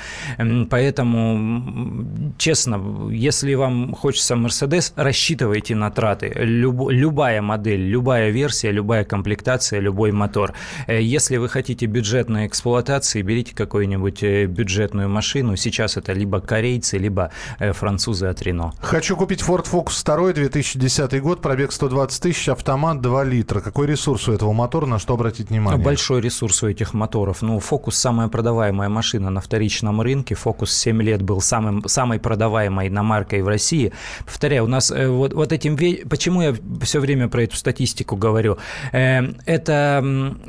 Поэтому, 0.70 2.06
честно, 2.38 3.10
если 3.10 3.56
вам 3.56 3.96
хочется 3.96 4.36
Мерседес, 4.36 4.94
рассчитывайте 4.96 5.75
на 5.75 5.89
траты. 5.89 6.32
Люб, 6.36 6.92
любая 6.92 7.42
модель, 7.42 7.82
любая 7.82 8.30
версия, 8.30 8.72
любая 8.72 9.04
комплектация, 9.04 9.80
любой 9.80 10.12
мотор. 10.12 10.54
Э, 10.86 11.01
если 11.01 11.38
вы 11.38 11.50
хотите 11.50 11.88
бюджетной 11.88 12.46
эксплуатации, 12.46 13.24
берите 13.24 13.56
какую-нибудь 13.56 14.22
э, 14.22 14.46
бюджетную 14.46 15.10
машину. 15.10 15.56
Сейчас 15.56 15.98
это 15.98 16.13
либо 16.13 16.39
корейцы, 16.39 17.00
либо 17.00 17.32
э, 17.58 17.74
французы 17.74 18.28
от 18.28 18.44
Рено. 18.44 18.74
Хочу 18.80 19.16
купить 19.18 19.42
Ford 19.42 19.66
Focus 19.66 20.06
2 20.06 20.34
2010 20.34 20.99
2010 21.00 21.24
год, 21.24 21.41
пробег 21.41 21.72
120 21.72 22.22
тысяч, 22.22 22.50
автомат 22.50 23.00
2 23.00 23.24
литра. 23.24 23.62
Какой 23.62 23.88
ресурс 23.88 24.27
у 24.27 24.34
этого 24.34 24.51
мотора, 24.51 24.86
на 24.86 25.00
что 25.00 25.13
обратить 25.13 25.50
внимание? 25.50 25.82
Большой 25.82 26.20
ресурс 26.20 26.62
у 26.63 26.68
этих 26.68 26.94
моторов. 26.94 27.41
Ну, 27.41 27.60
Фокус 27.60 27.96
самая 27.96 28.27
продаваемая 28.27 28.89
машина 28.89 29.29
на 29.29 29.39
вторичном 29.39 30.01
рынке. 30.01 30.36
Фокус 30.36 30.74
7 30.74 31.01
лет 31.01 31.22
был 31.22 31.39
самым, 31.39 31.88
самой 31.88 32.20
продаваемой 32.20 32.89
на 32.89 33.03
маркой 33.03 33.41
в 33.44 33.48
России. 33.48 33.94
Повторяю, 34.25 34.65
у 34.65 34.68
нас 34.68 34.91
э, 34.91 35.08
вот, 35.08 35.34
вот 35.34 35.53
этим... 35.53 35.77
Почему 36.10 36.41
я 36.41 36.53
все 36.82 37.00
время 37.00 37.29
про 37.29 37.44
эту 37.44 37.56
статистику 37.56 38.18
говорю? 38.18 38.58
Э, 38.91 39.22
это, 39.46 40.03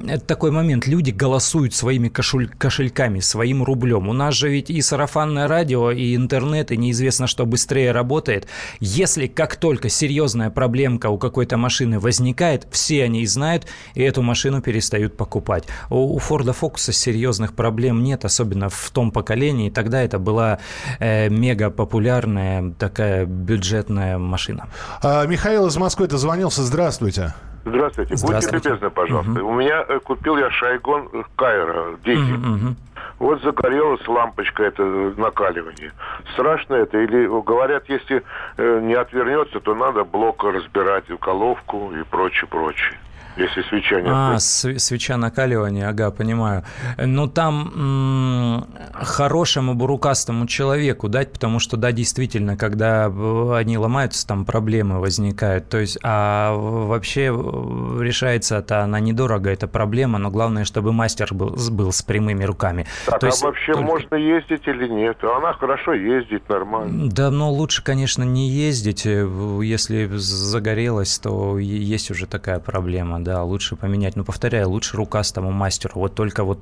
это 0.04 0.25
такой 0.25 0.50
момент. 0.50 0.88
Люди 0.88 1.12
голосуют 1.12 1.75
своими 1.75 2.09
кошель, 2.09 2.49
кошельками, 2.49 3.21
своим 3.21 3.62
рублем. 3.62 4.09
У 4.09 4.12
нас 4.12 4.35
же 4.35 4.49
ведь 4.49 4.69
и 4.69 4.83
сарафанное 4.83 5.47
радио, 5.47 5.92
и 5.92 6.16
интернет, 6.16 6.73
и 6.73 6.76
неизвестно, 6.76 7.28
что 7.28 7.47
быстрее 7.47 7.92
работает. 7.92 8.49
Если 8.80 9.28
как 9.28 9.54
только 9.54 9.88
серьезно 9.88 10.39
серьезная 10.40 10.50
проблемка 10.50 11.11
у 11.11 11.18
какой-то 11.18 11.56
машины 11.56 11.99
возникает, 11.99 12.66
все 12.70 13.04
они 13.04 13.26
знают, 13.26 13.66
и 13.94 14.02
эту 14.02 14.23
машину 14.23 14.62
перестают 14.62 15.16
покупать. 15.16 15.68
У, 15.90 16.14
у 16.14 16.18
Форда 16.18 16.52
Фокуса 16.52 16.92
серьезных 16.92 17.52
проблем 17.52 18.02
нет, 18.02 18.25
особенно 18.25 18.68
в 18.68 18.90
том 18.90 19.11
поколении. 19.11 19.70
Тогда 19.70 20.02
это 20.02 20.18
была 20.18 20.59
э, 21.00 21.28
мега 21.28 21.70
популярная 21.70 22.73
такая 22.78 23.26
бюджетная 23.26 24.18
машина. 24.18 24.68
А, 25.02 25.26
Михаил 25.26 25.66
из 25.66 25.76
Москвы 25.76 26.06
дозвонился. 26.06 26.62
Здравствуйте. 26.62 27.35
Здравствуйте. 27.64 28.16
Здравствуйте. 28.16 28.56
Будьте 28.56 28.68
любезны, 28.70 28.90
пожалуйста. 28.90 29.32
Угу. 29.32 29.50
У 29.50 29.54
меня 29.54 29.85
э, 29.88 29.99
купил 30.00 30.38
я 30.38 30.50
Шайгон 30.50 31.09
Кайра, 31.37 31.97
дизель. 32.04 32.35
Угу, 32.35 32.54
угу. 32.54 32.76
Вот 33.21 33.43
загорелась 33.43 34.09
лампочка, 34.09 34.62
это 34.65 34.83
накаливание. 34.83 35.93
Страшно 36.33 36.75
это? 36.75 36.99
Или 36.99 37.27
говорят, 37.27 37.85
если 37.89 38.25
э, 38.57 38.81
не 38.81 38.95
отвернется, 38.95 39.61
то 39.61 39.75
надо 39.75 40.05
блок 40.05 40.43
разбирать, 40.43 41.05
головку 41.21 41.93
и 41.93 42.03
прочее, 42.05 42.49
прочее 42.49 42.99
если 43.37 43.63
свеча 43.63 44.01
не 44.01 44.09
А, 44.11 44.39
свеча 44.39 45.17
накаливания, 45.17 45.89
ага, 45.89 46.11
понимаю. 46.11 46.65
Ну, 46.99 47.27
там 47.29 47.73
м- 47.75 48.67
хорошему 48.93 49.75
бурукастому 49.75 50.47
человеку 50.47 51.09
дать, 51.09 51.33
потому 51.33 51.59
что, 51.59 51.77
да, 51.77 51.93
действительно, 51.93 52.57
когда 52.57 53.07
они 53.07 53.79
ломаются, 53.79 54.27
там 54.27 54.45
проблемы 54.45 55.01
возникают. 55.01 55.69
То 55.69 55.79
есть, 55.79 55.99
а 56.03 56.53
вообще 56.55 57.27
решается 57.27 58.57
это 58.57 58.81
она 58.83 59.01
недорого, 59.01 59.51
это 59.51 59.69
проблема, 59.69 60.19
но 60.19 60.31
главное, 60.31 60.65
чтобы 60.65 60.93
мастер 60.93 61.33
был, 61.33 61.57
был 61.71 61.93
с 61.93 62.03
прямыми 62.03 62.45
руками. 62.45 62.87
Так, 63.07 63.21
То 63.21 63.27
а 63.27 63.31
есть, 63.31 63.43
вообще 63.43 63.73
только... 63.73 63.87
можно 63.87 64.15
ездить 64.17 64.67
или 64.67 64.89
нет? 64.89 65.19
Она 65.23 65.53
хорошо 65.53 65.93
ездит, 65.93 66.49
нормально. 66.49 67.09
Да, 67.11 67.31
но 67.31 67.51
лучше, 67.51 67.83
конечно, 67.85 68.25
не 68.25 68.49
ездить. 68.49 69.05
Если 69.05 70.07
загорелось, 70.17 71.19
то 71.19 71.59
есть 71.59 72.11
уже 72.11 72.27
такая 72.27 72.59
проблема 72.59 73.21
да, 73.21 73.30
лучше 73.39 73.77
поменять. 73.77 74.17
Но, 74.17 74.25
повторяю, 74.25 74.69
лучше 74.71 74.97
рукастому 74.97 75.51
мастеру, 75.51 76.01
вот 76.01 76.15
только 76.15 76.45
вот 76.45 76.59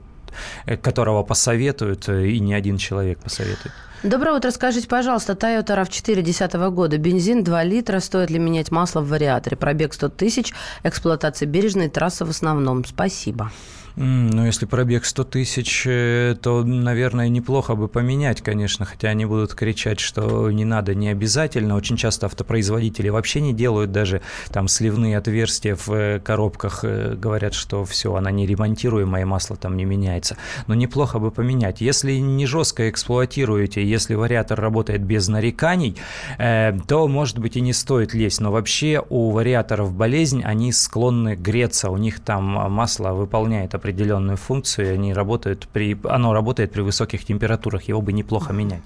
э, 0.66 0.76
которого 0.76 1.22
посоветуют, 1.22 2.08
э, 2.08 2.28
и 2.28 2.40
не 2.40 2.54
один 2.54 2.76
человек 2.78 3.18
посоветует. 3.18 3.72
Доброе 4.02 4.36
утро. 4.36 4.50
Скажите, 4.52 4.86
пожалуйста, 4.86 5.32
Toyota 5.32 5.76
RAV4 5.76 6.14
2010 6.14 6.52
года, 6.70 6.98
бензин 6.98 7.42
2 7.42 7.64
литра, 7.64 7.98
стоит 7.98 8.30
ли 8.30 8.38
менять 8.38 8.70
масло 8.70 9.00
в 9.00 9.08
вариаторе? 9.08 9.56
Пробег 9.56 9.92
100 9.92 10.10
тысяч, 10.10 10.52
эксплуатация 10.84 11.46
бережной, 11.46 11.88
трасса 11.88 12.24
в 12.24 12.30
основном. 12.30 12.84
Спасибо. 12.84 13.50
Ну, 14.00 14.46
если 14.46 14.64
пробег 14.64 15.04
100 15.04 15.24
тысяч, 15.24 15.82
э, 15.84 16.36
то, 16.40 16.62
наверное, 16.62 17.28
неплохо 17.28 17.74
бы 17.74 17.88
поменять, 17.88 18.40
конечно, 18.42 18.84
хотя 18.84 19.08
они 19.08 19.26
будут 19.26 19.54
кричать, 19.54 19.98
что 19.98 20.52
не 20.52 20.64
надо, 20.64 20.94
не 20.94 21.08
обязательно. 21.08 21.74
Очень 21.74 21.96
часто 21.96 22.26
автопроизводители 22.26 23.08
вообще 23.08 23.40
не 23.40 23.52
делают 23.52 23.90
даже 23.90 24.22
там 24.52 24.68
сливные 24.68 25.18
отверстия 25.18 25.74
в 25.74 25.90
э, 25.90 26.20
коробках, 26.20 26.84
э, 26.84 27.16
говорят, 27.16 27.54
что 27.54 27.84
все, 27.84 28.14
она 28.14 28.30
не 28.30 28.46
ремонтируемая, 28.46 29.26
масло 29.26 29.56
там 29.56 29.76
не 29.76 29.84
меняется. 29.84 30.36
Но 30.68 30.74
неплохо 30.74 31.18
бы 31.18 31.32
поменять. 31.32 31.80
Если 31.80 32.18
не 32.18 32.46
жестко 32.46 32.88
эксплуатируете, 32.90 33.84
если 33.84 34.14
вариатор 34.14 34.60
работает 34.60 35.02
без 35.02 35.26
нареканий, 35.26 35.96
то, 36.38 37.08
может 37.08 37.40
быть, 37.40 37.56
и 37.56 37.60
не 37.60 37.72
стоит 37.72 38.14
лезть. 38.14 38.40
Но 38.40 38.52
вообще 38.52 39.02
у 39.08 39.32
вариаторов 39.32 39.92
болезнь, 39.92 40.42
они 40.44 40.70
склонны 40.70 41.34
греться, 41.34 41.90
у 41.90 41.96
них 41.96 42.20
там 42.20 42.44
масло 42.44 43.08
выполняет 43.08 43.74
определенные 43.74 43.87
определенную 43.88 44.36
функцию, 44.36 44.94
они 44.94 45.14
работают 45.14 45.68
при, 45.72 45.96
оно 46.04 46.32
работает 46.32 46.72
при 46.72 46.82
высоких 46.82 47.24
температурах, 47.24 47.84
его 47.88 48.00
бы 48.00 48.12
неплохо 48.12 48.52
менять. 48.52 48.82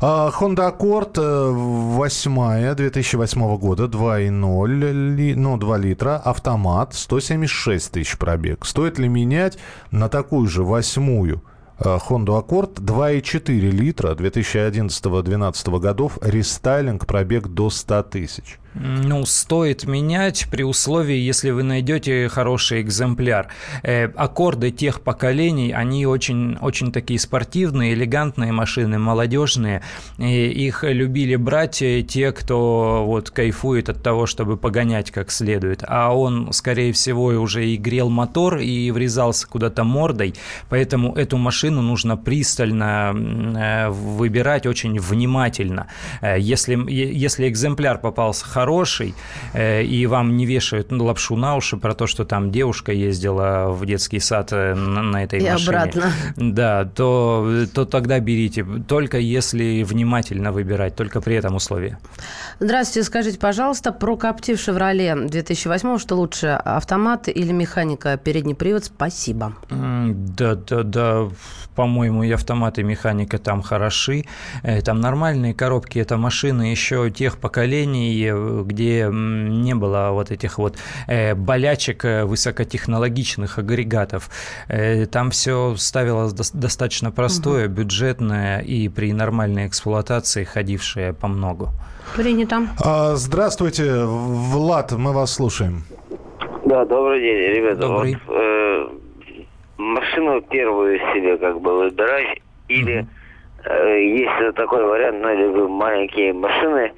А, 0.00 0.30
Honda 0.30 0.70
Accord 0.70 1.20
8 1.52 2.74
2008 2.74 3.56
года, 3.58 3.84
2,0, 3.84 5.34
ну, 5.36 5.56
2 5.56 5.78
литра, 5.78 6.16
автомат, 6.16 6.94
176 6.94 7.92
тысяч 7.92 8.18
пробег. 8.18 8.66
Стоит 8.66 8.98
ли 8.98 9.08
менять 9.08 9.58
на 9.90 10.08
такую 10.08 10.48
же 10.48 10.64
восьмую 10.64 11.42
а, 11.78 11.98
Honda 11.98 12.44
Accord 12.44 12.74
2,4 12.74 13.52
литра 13.70 14.14
2011-2012 14.14 15.78
годов, 15.78 16.18
рестайлинг, 16.22 17.06
пробег 17.06 17.48
до 17.48 17.70
100 17.70 18.02
тысяч? 18.02 18.58
Ну, 18.74 19.26
стоит 19.26 19.84
менять 19.84 20.46
при 20.50 20.62
условии, 20.62 21.16
если 21.16 21.50
вы 21.50 21.64
найдете 21.64 22.28
хороший 22.28 22.82
экземпляр. 22.82 23.48
Э, 23.82 24.04
аккорды 24.04 24.70
тех 24.70 25.00
поколений, 25.00 25.72
они 25.72 26.06
очень, 26.06 26.56
очень 26.60 26.92
такие 26.92 27.18
спортивные, 27.18 27.94
элегантные 27.94 28.52
машины, 28.52 28.98
молодежные. 28.98 29.82
И 30.18 30.46
их 30.48 30.84
любили 30.84 31.34
брать 31.34 31.82
э, 31.82 32.02
те, 32.02 32.30
кто 32.30 33.04
вот 33.04 33.30
кайфует 33.30 33.88
от 33.88 34.04
того, 34.04 34.26
чтобы 34.26 34.56
погонять 34.56 35.10
как 35.10 35.32
следует. 35.32 35.82
А 35.88 36.14
он, 36.14 36.52
скорее 36.52 36.92
всего, 36.92 37.24
уже 37.24 37.66
и 37.66 37.76
грел 37.76 38.08
мотор, 38.08 38.58
и 38.58 38.92
врезался 38.92 39.48
куда-то 39.48 39.82
мордой. 39.82 40.34
Поэтому 40.68 41.14
эту 41.16 41.38
машину 41.38 41.82
нужно 41.82 42.16
пристально 42.16 43.12
э, 43.16 43.88
выбирать 43.90 44.66
очень 44.66 45.00
внимательно. 45.00 45.88
Э, 46.20 46.38
если, 46.38 46.78
если 46.88 47.48
экземпляр 47.48 47.98
попался 47.98 48.44
хороший, 48.44 48.59
э, 49.54 49.82
и 49.82 50.06
вам 50.06 50.36
не 50.36 50.46
вешают 50.46 50.92
лапшу 50.92 51.36
на 51.36 51.56
уши 51.56 51.76
про 51.76 51.94
то, 51.94 52.06
что 52.06 52.24
там 52.24 52.50
девушка 52.50 52.92
ездила 52.92 53.68
в 53.70 53.84
детский 53.86 54.20
сад 54.20 54.52
э, 54.52 54.74
на, 54.74 55.24
этой 55.24 55.40
и 55.40 55.50
машине. 55.50 55.68
обратно. 55.68 56.12
Да, 56.36 56.84
то, 56.84 57.66
то 57.74 57.84
тогда 57.84 58.20
берите. 58.20 58.64
Только 58.86 59.18
если 59.18 59.82
внимательно 59.82 60.52
выбирать, 60.52 60.96
только 60.96 61.20
при 61.20 61.36
этом 61.36 61.54
условии. 61.54 61.96
Здравствуйте, 62.58 63.06
скажите, 63.06 63.38
пожалуйста, 63.38 63.92
про 63.92 64.16
Коптив 64.16 64.60
Шевроле 64.60 65.14
2008, 65.14 65.98
что 65.98 66.16
лучше, 66.16 66.48
автомат 66.48 67.28
или 67.28 67.52
механика, 67.52 68.16
передний 68.16 68.54
привод? 68.54 68.84
Спасибо. 68.84 69.54
Да, 69.70 70.54
да, 70.54 70.82
да, 70.82 71.28
по-моему, 71.74 72.24
и 72.24 72.30
автомат, 72.30 72.78
и 72.78 72.82
механика 72.82 73.38
там 73.38 73.62
хороши. 73.62 74.24
Э, 74.62 74.82
там 74.82 75.00
нормальные 75.00 75.54
коробки, 75.54 75.98
это 75.98 76.16
машины 76.16 76.62
еще 76.70 77.10
тех 77.10 77.38
поколений, 77.38 78.12
где 78.64 79.08
не 79.10 79.74
было 79.74 80.10
вот 80.12 80.30
этих 80.30 80.58
вот 80.58 80.76
э, 81.06 81.34
болячек 81.34 82.04
высокотехнологичных 82.04 83.58
агрегатов. 83.58 84.30
Там 85.10 85.30
все 85.30 85.74
ставилось 85.76 86.32
достаточно 86.32 87.10
простое, 87.10 87.66
угу. 87.66 87.74
бюджетное 87.74 88.60
и 88.60 88.88
при 88.88 89.12
нормальной 89.12 89.66
эксплуатации 89.66 90.44
ходившее 90.44 91.12
по 91.12 91.28
многу. 91.28 91.70
Принято. 92.16 92.62
А, 92.84 93.14
здравствуйте, 93.14 94.04
Влад, 94.04 94.92
мы 94.92 95.12
вас 95.12 95.34
слушаем. 95.34 95.84
Да, 96.64 96.84
добрый 96.84 97.20
день, 97.20 97.56
ребята. 97.56 97.80
Добрый. 97.80 98.16
Вот, 98.26 98.36
э, 98.36 98.88
машину 99.78 100.40
первую 100.42 100.98
себе 101.14 101.38
как 101.38 101.60
бы 101.60 101.78
выбирать 101.78 102.40
или 102.68 103.06
э, 103.64 104.04
есть 104.04 104.54
такой 104.56 104.84
вариант, 104.84 105.18
ну, 105.22 105.32
или 105.32 105.68
маленькие 105.68 106.32
машины, 106.32 106.92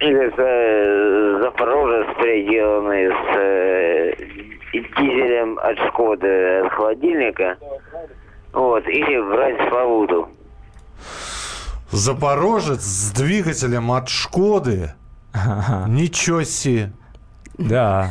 или 0.00 0.32
э, 0.36 1.40
Запорожец 1.42 2.06
переделанный 2.18 3.08
с 3.08 3.36
э, 3.36 4.14
дизелем 4.72 5.58
от 5.58 5.78
Шкоды 5.88 6.60
от 6.60 6.72
холодильника, 6.72 7.56
вот, 8.52 8.86
или 8.86 9.20
брать 9.30 9.68
Славуту. 9.68 10.28
Запорожец 11.90 12.80
с 12.80 13.12
двигателем 13.12 13.90
от 13.90 14.08
Шкоды? 14.08 14.92
Ничего 15.88 16.42
себе. 16.42 16.92
Да. 17.56 18.10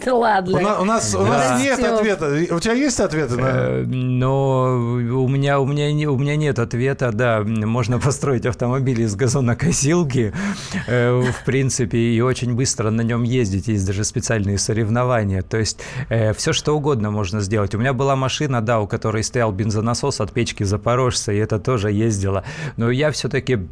Да 0.04 0.14
ладно. 0.14 0.58
У, 0.58 0.60
на, 0.60 0.80
у 0.80 0.84
нас, 0.84 1.14
у 1.14 1.22
нас 1.22 1.60
нет 1.60 1.82
ответа. 1.82 2.54
У 2.54 2.60
тебя 2.60 2.72
есть 2.72 3.00
ответы? 3.00 3.36
На... 3.36 3.48
Э, 3.48 3.84
но 3.84 4.74
у 4.74 5.28
меня, 5.28 5.60
у, 5.60 5.66
меня, 5.66 6.10
у 6.10 6.16
меня 6.16 6.36
нет 6.36 6.58
ответа, 6.58 7.12
да. 7.12 7.42
Можно 7.44 7.98
построить 7.98 8.46
автомобиль 8.46 9.02
из 9.02 9.14
газонокосилки, 9.14 10.32
э, 10.86 11.20
в 11.20 11.44
принципе, 11.44 11.98
и 11.98 12.20
очень 12.20 12.54
быстро 12.54 12.90
на 12.90 13.02
нем 13.02 13.22
ездить. 13.22 13.68
Есть 13.68 13.86
даже 13.86 14.04
специальные 14.04 14.58
соревнования. 14.58 15.42
То 15.42 15.58
есть 15.58 15.80
э, 16.08 16.32
все, 16.32 16.52
что 16.52 16.72
угодно 16.72 17.10
можно 17.10 17.40
сделать. 17.40 17.74
У 17.74 17.78
меня 17.78 17.92
была 17.92 18.16
машина, 18.16 18.60
да, 18.60 18.80
у 18.80 18.86
которой 18.86 19.22
стоял 19.22 19.52
бензонасос 19.52 20.20
от 20.20 20.32
печки 20.32 20.64
Запорожца, 20.64 21.32
и 21.32 21.36
это 21.36 21.58
тоже 21.58 21.90
ездило. 21.92 22.44
Но 22.76 22.90
я 22.90 23.10
все-таки 23.10 23.68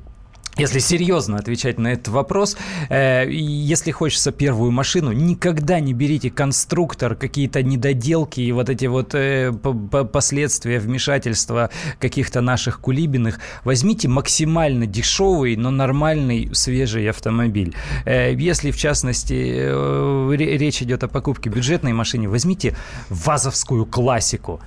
если 0.58 0.80
серьезно 0.80 1.38
отвечать 1.38 1.78
на 1.78 1.88
этот 1.92 2.08
вопрос, 2.08 2.56
э, 2.88 3.26
если 3.30 3.90
хочется 3.90 4.32
первую 4.32 4.72
машину, 4.72 5.12
никогда 5.12 5.80
не 5.80 5.92
берите 5.94 6.30
конструктор, 6.30 7.14
какие-то 7.14 7.62
недоделки 7.62 8.40
и 8.40 8.52
вот 8.52 8.68
эти 8.68 8.86
вот 8.86 9.14
э, 9.14 9.52
последствия 9.52 10.78
вмешательства 10.80 11.70
каких-то 12.00 12.40
наших 12.40 12.80
кулибиных. 12.80 13.38
Возьмите 13.64 14.08
максимально 14.08 14.86
дешевый, 14.86 15.56
но 15.56 15.70
нормальный 15.70 16.50
свежий 16.54 17.08
автомобиль. 17.08 17.74
Э, 18.04 18.34
если, 18.34 18.70
в 18.70 18.76
частности, 18.76 19.34
э, 19.34 20.36
речь 20.36 20.82
идет 20.82 21.04
о 21.04 21.08
покупке 21.08 21.50
бюджетной 21.50 21.92
машины, 21.92 22.28
возьмите 22.28 22.76
ВАЗовскую 23.10 23.86
классику 23.86 24.60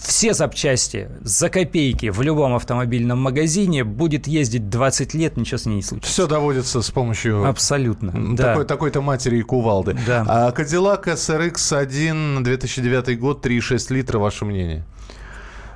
все 0.00 0.34
запчасти 0.34 1.08
за 1.22 1.48
копейки 1.48 2.10
в 2.10 2.20
любом 2.22 2.54
автомобильном 2.54 3.20
магазине 3.20 3.84
будет 3.84 4.26
ездить 4.26 4.68
20 4.68 5.14
лет, 5.14 5.36
ничего 5.36 5.58
с 5.58 5.66
ней 5.66 5.76
не 5.76 5.82
случится. 5.82 6.10
Все 6.12 6.26
доводится 6.26 6.82
с 6.82 6.90
помощью... 6.90 7.46
Абсолютно, 7.46 8.10
такой, 8.12 8.34
да. 8.36 8.64
Такой-то 8.64 9.00
матери 9.00 9.38
и 9.38 9.42
кувалды. 9.42 9.96
Да. 10.06 10.24
А 10.28 10.50
Cadillac 10.50 11.04
SRX-1, 11.04 12.42
2009 12.42 13.18
год, 13.18 13.44
3,6 13.44 13.94
литра, 13.94 14.18
ваше 14.18 14.44
мнение? 14.44 14.84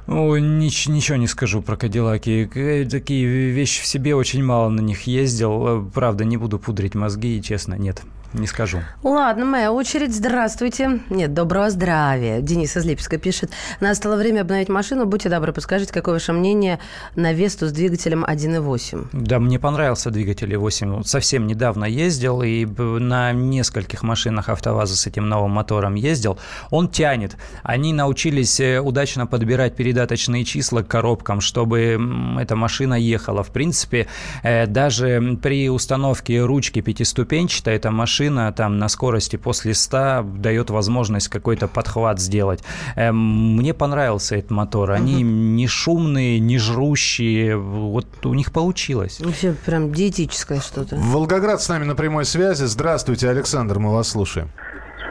Ну, 0.06 0.36
нич- 0.36 0.90
ничего 0.90 1.16
не 1.16 1.26
скажу 1.26 1.62
про 1.62 1.76
Кадиллаки. 1.76 2.86
Такие 2.90 3.26
вещи 3.50 3.82
в 3.82 3.86
себе 3.86 4.14
очень 4.14 4.44
мало 4.44 4.68
на 4.68 4.80
них 4.80 5.02
ездил. 5.02 5.90
Правда, 5.94 6.24
не 6.24 6.36
буду 6.36 6.58
пудрить 6.58 6.94
мозги, 6.94 7.40
честно, 7.42 7.74
нет. 7.74 8.02
Не 8.34 8.48
скажу. 8.48 8.82
Ладно, 9.04 9.44
моя 9.44 9.72
очередь. 9.72 10.12
Здравствуйте. 10.12 11.00
Нет, 11.08 11.32
доброго 11.34 11.70
здравия. 11.70 12.40
Денис 12.40 12.76
из 12.76 12.84
Липска 12.84 13.16
пишет. 13.16 13.52
Настало 13.78 14.16
время 14.16 14.40
обновить 14.40 14.68
машину. 14.68 15.06
Будьте 15.06 15.28
добры, 15.28 15.52
подскажите, 15.52 15.92
какое 15.92 16.14
ваше 16.14 16.32
мнение 16.32 16.80
на 17.14 17.32
Весту 17.32 17.68
с 17.68 17.72
двигателем 17.72 18.24
1.8? 18.24 19.06
Да, 19.12 19.38
мне 19.38 19.60
понравился 19.60 20.10
двигатель 20.10 20.52
1.8. 20.52 21.04
Совсем 21.04 21.46
недавно 21.46 21.84
ездил 21.84 22.42
и 22.42 22.66
на 22.66 23.30
нескольких 23.32 24.02
машинах 24.02 24.48
АвтоВАЗа 24.48 24.96
с 24.96 25.06
этим 25.06 25.28
новым 25.28 25.52
мотором 25.52 25.94
ездил. 25.94 26.36
Он 26.70 26.88
тянет. 26.88 27.36
Они 27.62 27.92
научились 27.92 28.58
э, 28.58 28.80
удачно 28.80 29.28
подбирать 29.28 29.76
передаточные 29.76 30.44
числа 30.44 30.82
к 30.82 30.88
коробкам, 30.88 31.40
чтобы 31.40 32.00
эта 32.40 32.56
машина 32.56 32.94
ехала. 32.94 33.44
В 33.44 33.50
принципе, 33.50 34.08
э, 34.42 34.66
даже 34.66 35.38
при 35.40 35.70
установке 35.70 36.42
ручки 36.42 36.80
пятиступенчатой 36.80 37.76
эта 37.76 37.92
машина 37.92 38.23
машина 38.24 38.52
там 38.52 38.78
на 38.78 38.88
скорости 38.88 39.36
после 39.36 39.74
100 39.74 40.24
дает 40.38 40.70
возможность 40.70 41.28
какой-то 41.28 41.68
подхват 41.68 42.18
сделать. 42.18 42.62
Эм, 42.96 43.56
мне 43.56 43.74
понравился 43.74 44.36
этот 44.36 44.50
мотор. 44.50 44.92
Они 44.92 45.16
угу. 45.16 45.24
не 45.24 45.66
шумные, 45.66 46.40
не 46.40 46.58
жрущие. 46.58 47.56
Вот 47.56 48.06
у 48.24 48.34
них 48.34 48.52
получилось. 48.52 49.20
Вообще 49.20 49.54
прям 49.66 49.92
диетическое 49.92 50.60
что-то. 50.60 50.96
Волгоград 50.96 51.60
с 51.60 51.68
нами 51.68 51.84
на 51.84 51.94
прямой 51.94 52.24
связи. 52.24 52.64
Здравствуйте, 52.64 53.28
Александр, 53.28 53.78
мы 53.78 53.92
вас 53.92 54.08
слушаем. 54.08 54.48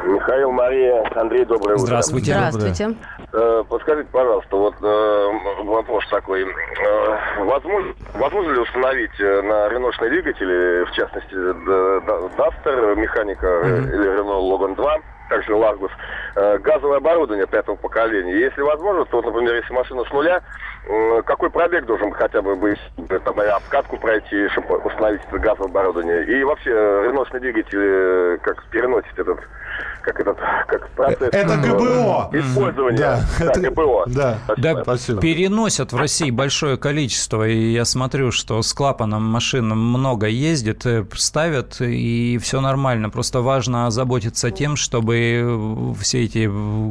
Михаил, 0.06 0.52
Мария, 0.52 1.04
Андрей, 1.16 1.46
доброе 1.46 1.76
утро. 1.76 1.86
Здравствуйте. 1.86 2.34
Здравствуйте. 2.34 2.96
Э, 3.36 3.64
подскажите, 3.68 4.08
пожалуйста, 4.12 4.56
вот 4.56 4.76
э, 4.80 5.64
вопрос 5.64 6.08
такой. 6.10 6.44
Э, 6.44 7.44
возможно, 7.44 7.94
возможно 8.14 8.52
ли 8.52 8.60
установить 8.60 9.20
на 9.20 9.70
реношные 9.70 10.12
двигатели, 10.12 10.86
в 10.86 10.92
частности, 10.92 11.34
Duster, 11.34 12.96
механика 12.96 13.48
mm-hmm. 13.48 13.92
или 13.92 14.20
Renault 14.20 14.52
Logan 14.52 14.76
2, 14.76 14.98
также 15.30 15.56
Ларгус, 15.56 15.92
э, 16.36 16.58
газовое 16.60 16.98
оборудование 16.98 17.48
пятого 17.48 17.76
поколения? 17.76 18.40
Если 18.40 18.62
возможно, 18.62 19.06
то, 19.06 19.22
например, 19.22 19.56
если 19.56 19.74
машина 19.74 20.04
с 20.06 20.12
нуля, 20.12 20.42
э, 20.88 21.22
какой 21.26 21.50
пробег 21.50 21.86
должен 21.86 22.12
хотя 22.12 22.42
бы 22.42 22.56
быть, 22.56 22.80
там, 23.26 23.40
обкатку 23.40 23.98
пройти, 23.98 24.48
чтобы 24.50 24.78
установить 24.78 25.22
это 25.28 25.40
газовое 25.40 25.70
оборудование? 25.70 26.26
И 26.26 26.44
вообще, 26.44 26.72
реношный 26.72 27.40
двигатель, 27.40 28.40
как 28.40 28.64
переносить 28.70 29.18
этот 29.18 29.40
как 30.04 30.20
этот, 30.20 30.38
как 30.68 30.90
процесс... 30.92 31.30
Это 31.32 31.58
ГБО. 31.58 32.30
Использование. 32.34 33.00
Да, 33.00 33.22
да 33.40 33.46
это 33.46 33.62
ГБО. 33.62 34.04
Да, 34.08 34.38
да 34.58 34.84
спасибо. 34.84 35.22
переносят 35.22 35.94
в 35.94 35.98
России 35.98 36.30
большое 36.30 36.78
количество, 36.78 37.48
и 37.48 37.72
я 37.72 37.86
смотрю, 37.86 38.32
что 38.32 38.62
с 38.62 38.74
клапаном 38.74 39.24
машин 39.24 39.70
много 39.70 40.28
ездит, 40.28 40.86
э, 40.86 41.06
ставят, 41.14 41.80
и 41.80 42.38
все 42.42 42.60
нормально. 42.60 43.10
Просто 43.10 43.42
важно 43.42 43.88
озаботиться 43.88 44.52
тем, 44.52 44.76
чтобы 44.76 45.13
чтобы 45.14 45.96
все 46.00 46.24
эти 46.24 46.50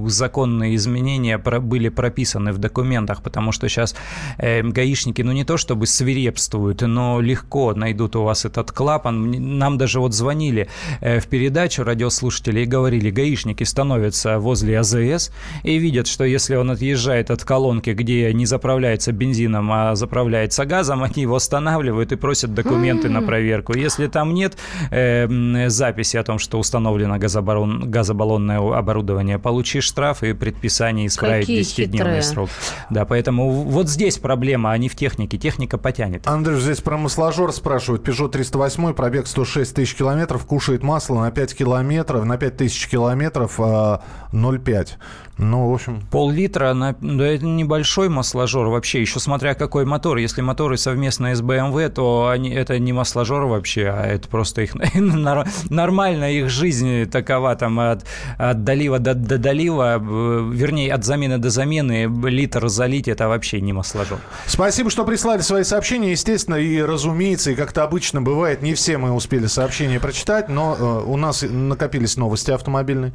законные 0.09 0.77
изменения 0.77 1.39
были 1.39 1.89
прописаны 1.89 2.53
в 2.53 2.59
документах, 2.59 3.23
потому 3.23 3.53
что 3.53 3.69
сейчас 3.69 3.95
э, 4.39 4.63
гаишники, 4.63 5.23
ну 5.23 5.33
не 5.33 5.45
то 5.45 5.57
чтобы 5.57 5.87
свирепствуют, 5.87 6.83
но 6.83 7.21
легко 7.21 7.75
найдут 7.75 8.17
у 8.17 8.23
вас 8.23 8.45
этот 8.45 8.73
клапан. 8.73 9.31
Нам 9.59 9.79
даже 9.79 10.01
вот 10.01 10.15
звонили 10.15 10.69
э, 11.01 11.21
в 11.21 11.27
передачу 11.27 11.85
радиослушатели 11.85 12.61
и 12.61 12.65
говорили, 12.65 13.11
гаишники 13.11 13.65
становятся 13.65 14.39
возле 14.39 14.79
АЗС 14.79 15.31
и 15.65 15.79
видят, 15.79 16.07
что 16.07 16.25
если 16.25 16.57
он 16.57 16.71
отъезжает 16.71 17.31
от 17.31 17.45
колонки, 17.45 17.91
где 17.91 18.33
не 18.33 18.47
заправляется 18.47 19.13
бензином, 19.13 19.71
а 19.73 19.95
заправляется 19.95 20.65
газом, 20.65 21.03
они 21.03 21.23
его 21.23 21.37
останавливают 21.37 22.13
и 22.13 22.17
просят 22.17 22.55
документы 22.55 23.09
на 23.09 23.23
проверку. 23.23 23.75
Если 23.75 24.07
там 24.07 24.35
нет 24.35 24.57
э, 24.91 25.69
записи 25.69 26.17
о 26.17 26.23
том, 26.23 26.39
что 26.39 26.59
установлено 26.59 27.19
газобаллон, 27.19 27.91
газобаллонное 28.13 28.59
оборудование, 28.59 29.39
получишь 29.39 29.85
штраф 29.85 30.23
и 30.23 30.33
предписание 30.33 31.07
исправить 31.07 31.49
10-дневный 31.49 32.23
срок. 32.23 32.51
Да, 32.91 33.05
поэтому 33.05 33.51
вот 33.51 33.89
здесь 33.89 34.19
проблема, 34.19 34.73
а 34.73 34.79
не 34.79 34.89
в 34.89 34.97
технике. 34.97 35.39
Техника 35.39 35.79
потянет. 35.79 36.27
Андрей, 36.27 36.61
здесь 36.61 36.81
про 36.81 36.97
масложор 36.97 37.53
спрашивают. 37.53 38.07
Peugeot 38.07 38.29
308, 38.29 38.95
пробег 38.95 39.27
106 39.27 39.75
тысяч 39.75 39.95
километров, 39.95 40.45
кушает 40.47 40.83
масло 40.83 41.21
на 41.21 41.31
5 41.31 41.57
километров, 41.57 42.25
на 42.25 42.37
5 42.37 42.57
тысяч 42.57 42.89
километров 42.89 43.59
0,5. 43.59 44.03
А, 44.33 44.93
ну, 45.39 45.71
в 45.71 45.75
общем... 45.75 46.03
Пол-литра, 46.11 46.73
на... 46.75 46.95
да 47.01 47.27
это 47.27 47.45
небольшой 47.45 48.09
масложор 48.09 48.69
вообще, 48.69 49.01
еще 49.01 49.19
смотря 49.19 49.55
какой 49.55 49.85
мотор. 49.85 50.19
Если 50.19 50.43
моторы 50.43 50.77
совместные 50.77 51.35
с 51.35 51.43
BMW, 51.43 51.89
то 51.89 52.29
они... 52.29 52.51
это 52.51 52.79
не 52.79 52.93
масложор 52.93 53.47
вообще, 53.47 53.89
а 53.89 54.07
это 54.07 54.29
просто 54.29 54.63
их... 54.63 54.75
нормальная 55.71 56.33
их 56.33 56.51
жизнь 56.51 57.07
такова, 57.07 57.57
там, 57.57 57.81
от, 57.81 58.02
от 58.39 58.65
долива 58.65 58.99
до, 58.99 59.15
до 59.15 59.39
долива, 59.39 59.99
вернее, 59.99 60.93
от 60.93 61.05
замены 61.05 61.39
до 61.39 61.51
замены, 61.51 62.11
литр 62.29 62.69
залить, 62.69 63.09
это 63.09 63.29
вообще 63.29 63.61
не 63.61 63.73
масложор. 63.73 64.19
Спасибо, 64.47 64.91
что 64.91 65.05
прислали 65.05 65.41
свои 65.41 65.65
сообщения. 65.65 66.13
Естественно, 66.13 66.57
и 66.57 66.81
разумеется, 66.81 67.51
и 67.51 67.55
как-то 67.55 67.85
обычно 67.85 68.23
бывает, 68.23 68.63
не 68.63 68.75
все 68.75 68.99
мы 68.99 69.13
успели 69.13 69.47
сообщения 69.47 70.01
прочитать, 70.01 70.49
но 70.49 70.77
э, 70.79 70.83
у 71.07 71.17
нас 71.17 71.43
накопились 71.43 72.17
новости 72.17 72.51
автомобильные. 72.51 73.13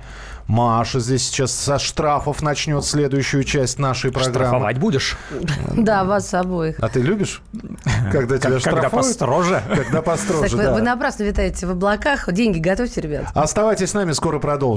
Маша 0.48 1.02
здесь 1.02 1.28
сейчас 1.28 1.52
со 1.52 1.78
штрафов 1.78 2.42
начнет 2.42 2.86
следующую 2.86 3.44
часть 3.44 3.80
нашей 3.80 4.12
программы. 4.12 4.48
Штрафовать 4.48 4.78
будешь? 4.78 5.18
Да, 5.76 6.06
вас 6.06 6.34
обоих. 6.34 6.78
А 6.80 6.88
ты 6.88 7.02
любишь, 7.02 7.42
когда 8.12 8.38
тебя 8.38 8.60
штрафуют? 8.60 8.64
Когда 8.64 8.90
построже. 8.90 9.62
Когда 9.76 10.02
построже, 10.02 10.56
вы 10.56 10.82
напрасно 10.82 11.24
витаете 11.24 11.68
в 11.68 11.72
облаках. 11.72 12.32
Деньги 12.32 12.60
готовьте, 12.60 13.02
ребят. 13.02 13.26
Оставайтесь 13.34 13.90
с 13.90 13.94
нами, 13.94 14.14
скоро 14.14 14.40
продолжим. 14.40 14.77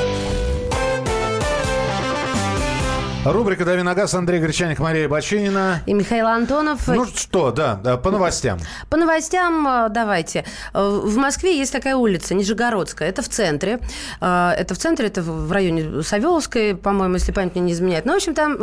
Рубрика 3.23 3.65
«Дави 3.65 3.83
на 3.83 3.93
газ» 3.93 4.15
Андрей 4.15 4.39
Гречаник, 4.39 4.79
Мария 4.79 5.07
Бачинина. 5.07 5.83
И 5.85 5.93
Михаил 5.93 6.25
Антонов. 6.25 6.87
Ну 6.87 7.05
что, 7.05 7.51
да, 7.51 7.75
по 7.97 8.09
новостям. 8.09 8.57
По 8.89 8.97
новостям 8.97 9.67
э, 9.67 9.89
давайте. 9.89 10.43
Э, 10.73 11.01
в 11.03 11.17
Москве 11.17 11.55
есть 11.55 11.71
такая 11.71 11.95
улица, 11.95 12.33
Нижегородская. 12.33 13.07
Это 13.07 13.21
в 13.21 13.29
центре. 13.29 13.79
Э, 14.21 14.53
это 14.57 14.73
в 14.73 14.79
центре, 14.79 15.05
это 15.05 15.21
в 15.21 15.51
районе 15.51 16.01
Савеловской, 16.01 16.75
по-моему, 16.75 17.13
если 17.13 17.31
память 17.31 17.53
мне 17.53 17.65
не 17.65 17.73
изменяет. 17.73 18.05
Ну, 18.05 18.13
в 18.13 18.15
общем, 18.15 18.33
там 18.33 18.57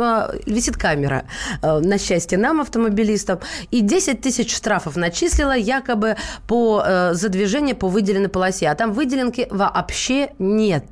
висит 0.45 0.75
камера, 0.75 1.23
на 1.61 1.97
счастье 1.97 2.37
нам, 2.37 2.59
автомобилистам. 2.59 3.39
И 3.71 3.79
10 3.79 4.19
тысяч 4.19 4.53
штрафов 4.53 4.97
начислила 4.97 5.55
якобы 5.55 6.17
по, 6.47 6.83
за 7.13 7.29
движение 7.29 7.75
по 7.75 7.87
выделенной 7.87 8.27
полосе. 8.27 8.67
А 8.67 8.75
там 8.75 8.91
выделенки 8.91 9.47
вообще 9.51 10.31
нет. 10.37 10.83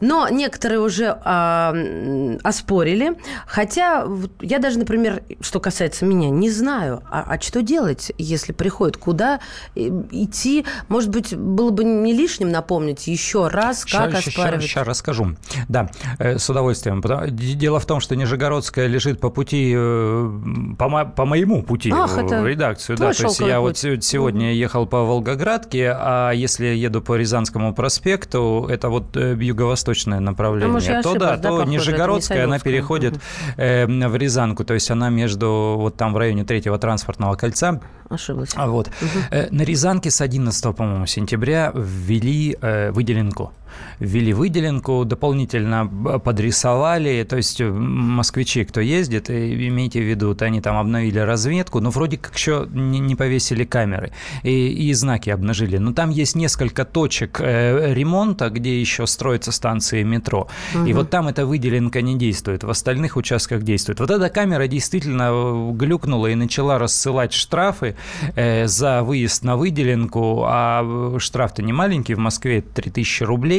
Но 0.00 0.28
некоторые 0.30 0.80
уже 0.80 1.10
оспорили 2.42 2.77
спорили. 2.78 3.16
Хотя 3.46 4.06
я 4.40 4.58
даже, 4.58 4.78
например, 4.78 5.22
что 5.40 5.58
касается 5.58 6.04
меня, 6.04 6.30
не 6.30 6.50
знаю, 6.50 7.02
а, 7.10 7.24
а 7.26 7.40
что 7.40 7.62
делать, 7.62 8.12
если 8.18 8.52
приходит, 8.52 8.96
куда 8.96 9.40
э, 9.74 9.88
идти. 10.12 10.64
Может 10.88 11.10
быть, 11.10 11.36
было 11.36 11.70
бы 11.70 11.82
не 11.82 12.12
лишним 12.12 12.50
напомнить 12.50 13.08
еще 13.08 13.48
раз, 13.48 13.84
как 13.84 14.16
сейчас, 14.16 14.28
оспаривать. 14.28 14.62
Сейчас, 14.62 14.86
расскажу. 14.86 15.36
Да, 15.68 15.90
э, 16.18 16.38
с 16.38 16.48
удовольствием. 16.48 17.02
Дело 17.30 17.80
в 17.80 17.86
том, 17.86 18.00
что 18.00 18.14
Нижегородская 18.14 18.86
лежит 18.86 19.20
по 19.20 19.30
пути, 19.30 19.74
э, 19.76 20.30
по, 20.78 21.04
по 21.04 21.24
моему 21.24 21.62
пути 21.62 21.92
Ах, 21.92 22.16
в 22.16 22.46
редакцию. 22.46 22.96
Да, 22.96 23.12
то 23.12 23.24
есть 23.24 23.40
я 23.40 23.60
путь. 23.60 23.82
вот 23.82 24.04
сегодня 24.04 24.52
ехал 24.52 24.86
по 24.86 25.02
Волгоградке, 25.02 25.90
а 25.92 26.30
если 26.30 26.66
еду 26.66 27.02
по 27.02 27.16
Рязанскому 27.16 27.74
проспекту, 27.74 28.68
это 28.70 28.88
вот 28.88 29.16
юго-восточное 29.16 30.20
направление, 30.20 30.68
а 30.68 30.72
может, 30.72 31.02
то 31.02 31.14
да, 31.14 31.36
то 31.36 31.64
Нижегородская, 31.64 32.44
она 32.44 32.58
переходит 32.70 33.20
э, 33.56 33.86
в 33.86 34.16
Рязанку, 34.16 34.64
то 34.64 34.74
есть 34.74 34.90
она 34.90 35.10
между 35.10 35.76
вот 35.78 35.96
там 35.96 36.12
в 36.12 36.16
районе 36.16 36.44
третьего 36.44 36.78
транспортного 36.78 37.34
кольца. 37.36 37.80
Ошиблась. 38.08 38.50
А 38.54 38.66
вот. 38.68 38.88
Угу. 38.88 39.18
Э, 39.30 39.48
на 39.50 39.62
Рязанке 39.62 40.10
с 40.10 40.20
11, 40.20 40.76
по-моему, 40.76 41.06
сентября 41.06 41.72
ввели 41.74 42.56
э, 42.60 42.90
выделенку 42.90 43.52
ввели 43.98 44.32
выделенку, 44.32 45.04
дополнительно 45.04 45.86
подрисовали, 46.24 47.24
то 47.28 47.36
есть 47.36 47.60
э, 47.60 47.70
москвичи, 47.70 48.64
кто 48.64 48.80
ездит, 48.80 49.30
имейте 49.30 50.00
в 50.00 50.04
виду, 50.04 50.28
вот 50.28 50.42
они 50.42 50.60
там 50.60 50.76
обновили 50.76 51.18
разведку, 51.18 51.80
но 51.80 51.90
вроде 51.90 52.16
как 52.16 52.36
еще 52.36 52.66
не 52.70 53.14
повесили 53.16 53.64
камеры 53.64 54.12
и, 54.42 54.68
и 54.68 54.92
знаки 54.92 55.30
обнажили. 55.30 55.78
Но 55.78 55.92
там 55.92 56.10
есть 56.10 56.36
несколько 56.36 56.84
точек 56.84 57.40
э, 57.40 57.94
ремонта, 57.94 58.50
где 58.50 58.80
еще 58.80 59.06
строятся 59.06 59.52
станции 59.52 60.02
метро, 60.02 60.48
угу. 60.74 60.86
и 60.86 60.92
вот 60.92 61.10
там 61.10 61.28
эта 61.28 61.46
выделенка 61.46 62.02
не 62.02 62.16
действует, 62.16 62.64
в 62.64 62.70
остальных 62.70 63.16
участках 63.16 63.62
действует. 63.62 64.00
Вот 64.00 64.10
эта 64.10 64.28
камера 64.28 64.66
действительно 64.66 65.30
э, 65.30 65.70
глюкнула 65.72 66.28
и 66.28 66.34
начала 66.34 66.78
рассылать 66.78 67.32
штрафы 67.32 67.96
за 68.64 69.02
выезд 69.02 69.44
на 69.44 69.56
выделенку, 69.56 70.44
а 70.46 71.16
штраф-то 71.18 71.62
не 71.62 71.72
маленький, 71.72 72.14
в 72.14 72.18
Москве 72.18 72.60
3000 72.60 73.22
рублей, 73.24 73.57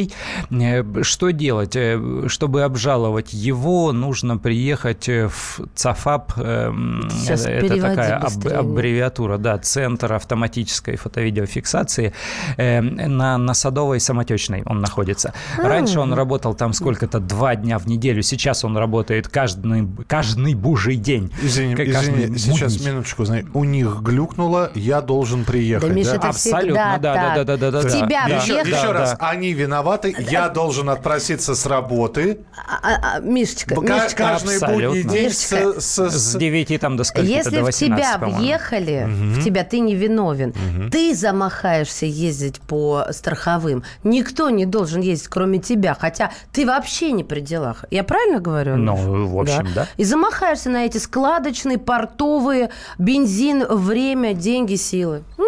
Э, 0.51 0.83
что 1.03 1.31
делать? 1.31 1.75
Э, 1.75 2.27
чтобы 2.27 2.63
обжаловать 2.63 3.33
его, 3.33 3.91
нужно 3.91 4.37
приехать 4.37 5.09
э, 5.09 5.27
в 5.27 5.61
ЦАФАП. 5.75 6.33
Сейчас 6.35 7.45
это 7.45 7.79
такая 7.79 8.17
аббревиатура, 8.17 9.37
да, 9.37 9.57
Центр 9.57 10.13
автоматической 10.13 10.95
фото-видеофиксации 10.95 12.13
на, 12.57 13.37
на 13.37 13.53
Садовой 13.53 13.99
Самотечной 13.99 14.63
он 14.65 14.81
находится. 14.81 15.33
Раньше 15.57 15.99
он 15.99 16.13
работал 16.13 16.53
там 16.53 16.73
сколько-то 16.73 17.19
два 17.19 17.55
дня 17.55 17.77
в 17.77 17.87
неделю, 17.87 18.21
сейчас 18.21 18.63
он 18.63 18.77
работает 18.77 19.27
каждый, 19.27 19.87
каждый 20.07 20.53
бужий 20.55 20.95
день. 20.95 21.31
Извини, 21.41 21.75
каждый 21.75 22.25
извини 22.25 22.37
сейчас 22.37 22.79
минуточку, 22.85 23.25
у 23.53 23.63
них 23.63 24.01
глюкнуло, 24.01 24.71
я 24.75 25.01
должен 25.01 25.45
приехать. 25.45 25.89
Да, 25.89 25.93
Миша, 25.93 26.19
да? 26.19 26.29
Абсолютно, 26.29 26.97
да, 27.01 27.33
да, 27.35 27.43
да, 27.43 27.57
да, 27.57 27.71
да. 27.71 27.89
Тебя 27.89 28.27
да. 28.27 28.35
Еще, 28.35 28.59
еще 28.59 28.91
раз, 28.91 29.15
они 29.19 29.53
виноваты 29.53 29.88
виноваты, 29.89 30.15
я 30.31 30.49
должен 30.49 30.89
отпроситься 30.89 31.55
с 31.55 31.65
работы. 31.65 32.39
А, 32.55 32.79
а, 32.81 33.15
а, 33.15 33.19
Мишечка, 33.19 33.79
Мишечка. 33.79 34.15
Каждый 34.15 34.59
будний 34.59 35.03
день 35.03 35.31
с, 35.31 35.51
с, 35.51 36.09
с 36.09 36.35
9 36.35 36.79
там 36.79 36.97
до 36.97 37.03
скольки 37.03 37.29
Если 37.29 37.57
до 37.57 37.63
18, 37.63 37.71
в 37.71 37.79
тебя 37.79 38.17
въехали, 38.17 39.03
угу. 39.03 39.39
в 39.39 39.43
тебя 39.43 39.63
ты 39.63 39.79
не 39.79 39.95
виновен, 39.95 40.49
угу. 40.49 40.89
ты 40.89 41.15
замахаешься 41.15 42.05
ездить 42.05 42.59
по 42.61 43.05
страховым. 43.11 43.83
Никто 44.03 44.49
не 44.49 44.65
должен 44.65 45.01
ездить, 45.01 45.27
кроме 45.27 45.59
тебя, 45.59 45.95
хотя 45.99 46.31
ты 46.51 46.65
вообще 46.65 47.11
не 47.11 47.23
при 47.23 47.41
делах. 47.41 47.85
Я 47.91 48.03
правильно 48.03 48.39
говорю? 48.39 48.77
Ну, 48.77 48.95
в 49.27 49.39
общем, 49.39 49.67
да. 49.75 49.83
да. 49.83 49.87
И 49.97 50.03
замахаешься 50.03 50.69
на 50.69 50.85
эти 50.85 50.97
складочные, 50.97 51.77
портовые, 51.77 52.69
бензин, 52.97 53.65
время, 53.67 54.33
деньги, 54.33 54.75
силы. 54.75 55.23
М? 55.37 55.45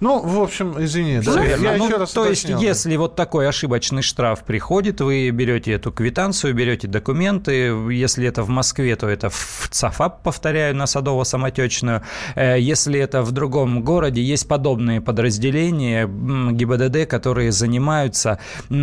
Ну, 0.00 0.20
в 0.20 0.42
общем, 0.42 0.82
извини, 0.82 1.20
да, 1.20 1.42
я 1.42 1.56
ну, 1.78 1.86
еще 1.86 1.96
раз 1.96 2.12
То 2.12 2.22
уточнил. 2.22 2.58
есть, 2.58 2.84
если 2.84 2.96
вот 2.96 3.16
такой 3.16 3.48
ошибочный 3.48 4.02
штраф 4.02 4.44
приходит, 4.44 5.00
вы 5.00 5.30
берете 5.30 5.72
эту 5.72 5.92
квитанцию, 5.92 6.54
берете 6.54 6.88
документы, 6.88 7.74
если 7.90 8.26
это 8.26 8.42
в 8.42 8.48
Москве, 8.48 8.96
то 8.96 9.08
это 9.08 9.30
в 9.30 9.68
ЦАФАП, 9.70 10.22
повторяю, 10.22 10.76
на 10.76 10.84
Садово-Самотечную. 10.84 12.02
Э, 12.34 12.58
если 12.60 12.98
это 13.00 13.22
в 13.22 13.32
другом 13.32 13.82
городе, 13.82 14.22
есть 14.22 14.46
подобные 14.46 15.00
подразделения 15.00 16.06
ГИБДД, 16.06 17.08
которые 17.08 17.52
занимаются 17.52 18.38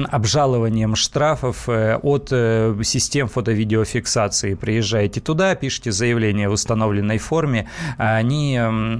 обжалованием 0.09 0.95
штрафов 0.95 1.69
э, 1.69 1.97
от 1.97 2.29
э, 2.31 2.75
систем 2.83 3.27
фото-видеофиксации. 3.27 4.55
Приезжаете 4.55 5.21
туда, 5.21 5.53
пишите 5.55 5.91
заявление 5.91 6.49
в 6.49 6.53
установленной 6.53 7.17
форме, 7.19 7.69
а 7.97 8.15
они 8.15 8.59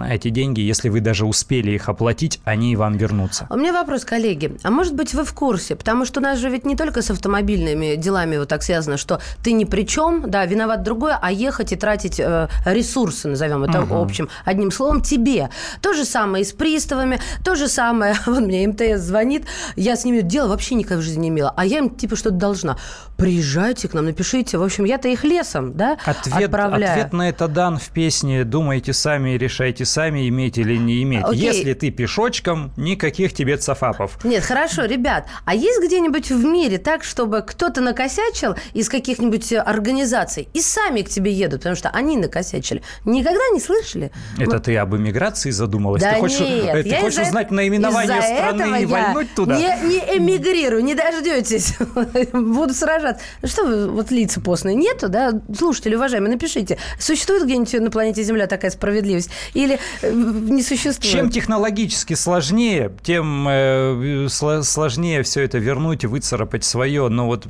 эти 0.09 0.29
деньги, 0.29 0.61
если 0.61 0.89
вы 0.89 0.99
даже 0.99 1.25
успели 1.25 1.70
их 1.75 1.89
оплатить, 1.89 2.41
они 2.43 2.75
вам 2.75 2.97
вернутся. 2.97 3.47
У 3.49 3.55
меня 3.55 3.73
вопрос, 3.73 4.05
коллеги. 4.05 4.57
А 4.63 4.71
может 4.71 4.95
быть, 4.95 5.13
вы 5.13 5.23
в 5.23 5.33
курсе? 5.33 5.75
Потому 5.75 6.05
что 6.05 6.19
у 6.19 6.23
нас 6.23 6.39
же 6.39 6.49
ведь 6.49 6.65
не 6.65 6.75
только 6.75 7.01
с 7.01 7.09
автомобильными 7.11 7.95
делами 7.95 8.37
вот 8.37 8.49
так 8.49 8.63
связано, 8.63 8.97
что 8.97 9.21
ты 9.43 9.53
ни 9.53 9.63
при 9.63 9.85
чем, 9.85 10.29
да, 10.29 10.45
виноват 10.45 10.83
другой, 10.83 11.13
а 11.19 11.31
ехать 11.31 11.71
и 11.71 11.75
тратить 11.75 12.19
э, 12.19 12.47
ресурсы, 12.65 13.27
назовем 13.27 13.63
это 13.63 13.81
угу. 13.81 13.95
общем, 13.95 14.29
одним 14.45 14.71
словом, 14.71 15.01
тебе. 15.01 15.49
То 15.81 15.93
же 15.93 16.05
самое 16.05 16.43
и 16.43 16.47
с 16.47 16.51
приставами, 16.51 17.19
то 17.43 17.55
же 17.55 17.67
самое, 17.67 18.15
вот 18.25 18.39
мне 18.39 18.67
МТС 18.67 19.01
звонит, 19.01 19.45
я 19.75 19.95
с 19.95 20.05
ними 20.05 20.21
дело 20.21 20.49
вообще 20.49 20.75
никак 20.75 20.99
в 20.99 21.01
жизни 21.01 21.21
не 21.21 21.29
имела, 21.29 21.53
а 21.55 21.65
я 21.65 21.77
им 21.77 21.89
типа 21.89 22.15
что-то 22.15 22.35
должна. 22.35 22.77
Приезжайте 23.17 23.87
к 23.87 23.93
нам, 23.93 24.05
напишите. 24.05 24.57
В 24.57 24.63
общем, 24.63 24.83
я-то 24.83 25.07
их 25.07 25.23
лесом, 25.23 25.73
да, 25.77 25.97
ответ, 26.03 26.45
отправляю. 26.45 26.91
Ответ 26.91 27.13
на 27.13 27.29
это 27.29 27.47
дан 27.47 27.77
в 27.77 27.89
песне 27.89 28.43
«Думайте 28.43 28.93
сами, 28.93 29.31
решайте 29.31 29.85
сами, 29.85 30.27
иметь 30.27 30.57
или 30.57 30.75
не 30.75 31.03
иметь». 31.03 31.23
Окей. 31.23 31.37
Если 31.61 31.73
ты 31.73 31.91
пешочком, 31.91 32.71
никаких 32.77 33.33
тебе 33.33 33.57
цафапов. 33.57 34.23
Нет, 34.23 34.43
хорошо, 34.43 34.85
ребят, 34.85 35.27
а 35.45 35.55
есть 35.55 35.81
где-нибудь 35.83 36.29
в 36.29 36.43
мире 36.43 36.77
так, 36.77 37.03
чтобы 37.03 37.41
кто-то 37.41 37.81
накосячил 37.81 38.55
из 38.73 38.89
каких-нибудь 38.89 39.53
организаций 39.53 40.47
и 40.53 40.61
сами 40.61 41.01
к 41.01 41.09
тебе 41.09 41.31
едут, 41.31 41.61
потому 41.61 41.75
что 41.75 41.89
они 41.89 42.17
накосячили? 42.17 42.81
Никогда 43.05 43.47
не 43.53 43.59
слышали? 43.59 44.11
Это 44.37 44.59
ты 44.59 44.75
об 44.77 44.95
иммиграции 44.95 45.51
задумалась? 45.51 46.01
Да 46.01 46.13
ты 46.13 46.19
хочешь, 46.19 46.39
нет, 46.39 46.83
ты 46.83 46.95
хочешь 46.95 47.27
узнать 47.27 47.51
наименование 47.51 48.21
страны 48.21 48.81
и 48.81 48.85
вальнуть 48.85 49.33
туда? 49.35 49.57
Не, 49.57 49.77
не 49.87 50.17
эмигрирую, 50.17 50.83
не 50.83 50.95
дождетесь. 50.95 51.75
Буду 52.33 52.73
сражаться. 52.73 53.21
Ну 53.41 53.47
что 53.47 53.65
вы, 53.65 53.91
вот 53.91 54.11
лица 54.11 54.41
постные 54.41 54.75
нету, 54.75 55.09
да? 55.09 55.31
Слушатели, 55.55 55.95
уважаемые, 55.95 56.33
напишите. 56.33 56.77
Существует 56.99 57.43
где-нибудь 57.43 57.73
на 57.73 57.91
планете 57.91 58.23
Земля 58.23 58.47
такая 58.47 58.71
справедливость? 58.71 59.29
Или 59.53 59.79
э, 60.01 60.11
не 60.11 60.63
существует? 60.63 61.13
Чем 61.13 61.29
технологически 61.51 62.13
сложнее, 62.13 62.93
тем 63.03 63.45
э, 63.49 64.27
сложнее 64.29 65.21
все 65.23 65.41
это 65.43 65.57
вернуть 65.57 66.05
и 66.05 66.07
выцарапать 66.07 66.63
свое. 66.63 67.09
Но 67.09 67.25
вот 67.25 67.45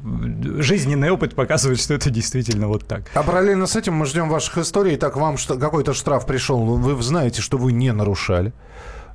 жизненный 0.58 1.12
опыт 1.12 1.36
показывает, 1.36 1.80
что 1.80 1.94
это 1.94 2.10
действительно 2.10 2.68
вот 2.68 2.88
так. 2.88 3.04
А 3.14 3.22
параллельно 3.22 3.68
с 3.68 3.76
этим 3.76 3.94
мы 3.94 4.08
ждем 4.08 4.28
ваших 4.28 4.58
историй. 4.58 4.98
Так 4.98 5.18
вам 5.18 5.38
какой-то 5.38 5.94
штраф 5.94 6.26
пришел, 6.26 6.58
вы 6.64 7.04
знаете, 7.04 7.44
что 7.44 7.60
вы 7.60 7.74
не 7.74 7.94
нарушали. 7.94 8.54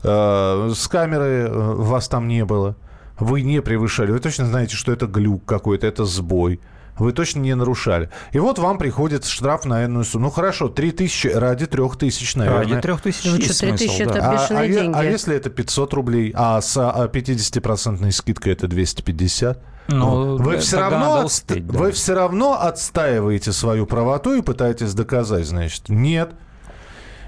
Э, 0.05 0.71
с 0.73 0.87
камеры 0.87 1.49
вас 1.51 2.07
там 2.07 2.29
не 2.29 2.45
было. 2.45 2.77
Вы 3.19 3.43
не 3.43 3.61
превышали. 3.63 4.13
Вы 4.13 4.21
точно 4.21 4.47
знаете, 4.47 4.77
что 4.77 4.93
это 4.93 5.07
глюк 5.07 5.45
какой-то, 5.47 5.89
это 5.89 6.05
сбой. 6.05 6.61
Вы 6.99 7.13
точно 7.13 7.41
не 7.41 7.55
нарушали. 7.55 8.11
И 8.33 8.39
вот 8.39 8.59
вам 8.59 8.79
приходит 8.79 9.25
штраф 9.25 9.65
на 9.65 9.85
энную 9.85 10.05
сумму. 10.05 10.27
Ну 10.27 10.31
хорошо, 10.31 10.69
3 10.69 10.93
тысячи 10.93 11.29
ради 11.29 11.67
3 11.67 11.83
тысяч, 11.99 12.35
наверное. 12.35 12.77
Ради 12.77 12.81
3 12.81 12.97
тысяч 12.97 13.25
ну, 13.25 13.37
есть 13.37 13.61
3 13.61 13.73
тысячи 13.73 14.03
это 14.03 14.15
да. 14.15 14.33
бешеные 14.33 14.63
а, 14.63 14.65
а, 14.65 14.69
деньги. 14.69 14.97
А 14.97 15.05
если 15.05 15.37
это 15.37 15.51
500 15.51 15.95
рублей, 15.95 16.33
а 16.35 16.61
с 16.61 16.77
50% 16.77 18.11
скидкой 18.13 18.53
это 18.53 18.67
250? 18.67 19.63
Ну, 19.89 20.37
вы 20.37 20.59
все, 20.59 20.81
равно 20.81 21.25
успеть, 21.25 21.67
да. 21.67 21.79
вы 21.79 21.93
все 21.93 22.15
равно 22.15 22.61
отстаиваете 22.61 23.53
свою 23.53 23.87
правоту 23.87 24.35
и 24.35 24.43
пытаетесь 24.43 24.95
доказать, 24.95 25.47
значит. 25.47 25.89
Нет. 25.89 26.33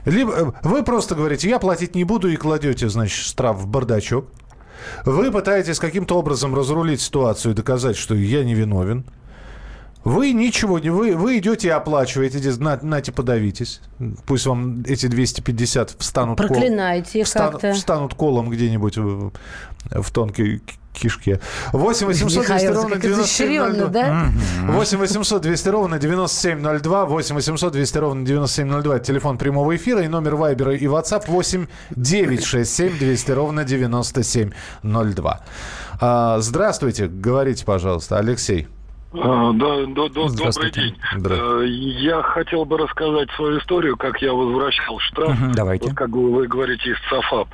Либо 0.04 0.32
э, 0.32 0.52
вы 0.62 0.82
просто 0.82 1.14
говорите, 1.14 1.48
я 1.48 1.58
платить 1.58 1.94
не 1.94 2.04
буду, 2.04 2.28
и 2.28 2.36
кладете, 2.36 2.88
значит, 2.88 3.24
штраф 3.24 3.58
в 3.58 3.66
бардачок. 3.68 4.26
Вы 5.04 5.30
пытаетесь 5.30 5.78
каким-то 5.78 6.18
образом 6.18 6.54
разрулить 6.54 7.00
ситуацию 7.00 7.52
и 7.52 7.54
доказать, 7.54 7.96
что 7.96 8.14
я 8.14 8.44
не 8.44 8.54
виновен. 8.54 9.04
Вы 10.04 10.32
ничего 10.32 10.78
не... 10.78 10.90
Вы, 10.90 11.16
вы 11.16 11.38
идете 11.38 11.68
и 11.68 11.70
оплачиваете, 11.70 12.50
на, 12.60 12.78
нате, 12.82 13.12
подавитесь. 13.12 13.80
Пусть 14.26 14.46
вам 14.46 14.82
эти 14.86 15.06
250 15.06 15.96
встанут... 15.98 16.38
Проклинайте 16.38 17.24
кол, 17.24 17.32
как-то. 17.32 17.72
Встанут 17.74 18.14
колом 18.14 18.48
где-нибудь 18.48 18.96
в, 18.96 19.32
в 19.90 20.10
тонкой 20.10 20.62
кишке. 20.98 21.40
8 21.72 22.06
800 22.06 22.46
200 22.46 22.66
ровно 22.66 22.96
9702. 22.96 23.88
Да? 23.88 24.30
8 24.66 24.98
800 24.98 25.42
200 25.42 25.68
ровно 25.68 25.98
9702. 25.98 27.04
8 27.06 27.34
800 27.34 27.72
200 27.72 27.98
ровно 27.98 28.26
9702. 28.26 28.98
телефон 29.00 29.38
прямого 29.38 29.76
эфира 29.76 30.02
и 30.02 30.08
номер 30.08 30.36
Вайбера 30.36 30.74
и 30.74 30.84
WhatsApp 30.84 31.24
8 31.26 31.66
967 31.90 32.98
200 32.98 33.30
ровно 33.32 33.64
9702. 33.64 35.40
А, 36.00 36.38
здравствуйте, 36.40 37.08
говорите, 37.08 37.64
пожалуйста, 37.64 38.18
Алексей. 38.18 38.68
А, 39.10 39.52
да, 39.54 39.86
да, 39.86 40.08
да, 40.08 40.28
добрый 40.28 40.70
день. 40.70 40.94
Э, 41.24 41.64
я 41.66 42.22
хотел 42.22 42.66
бы 42.66 42.76
рассказать 42.76 43.30
свою 43.36 43.58
историю, 43.58 43.96
как 43.96 44.20
я 44.20 44.34
возвращал 44.34 44.98
штраф. 44.98 45.30
Угу, 45.30 45.52
давайте. 45.54 45.86
Вот, 45.86 45.96
как 45.96 46.10
вы 46.10 46.46
говорите, 46.46 46.90
из 46.90 46.96
ЦАФАП. 47.08 47.48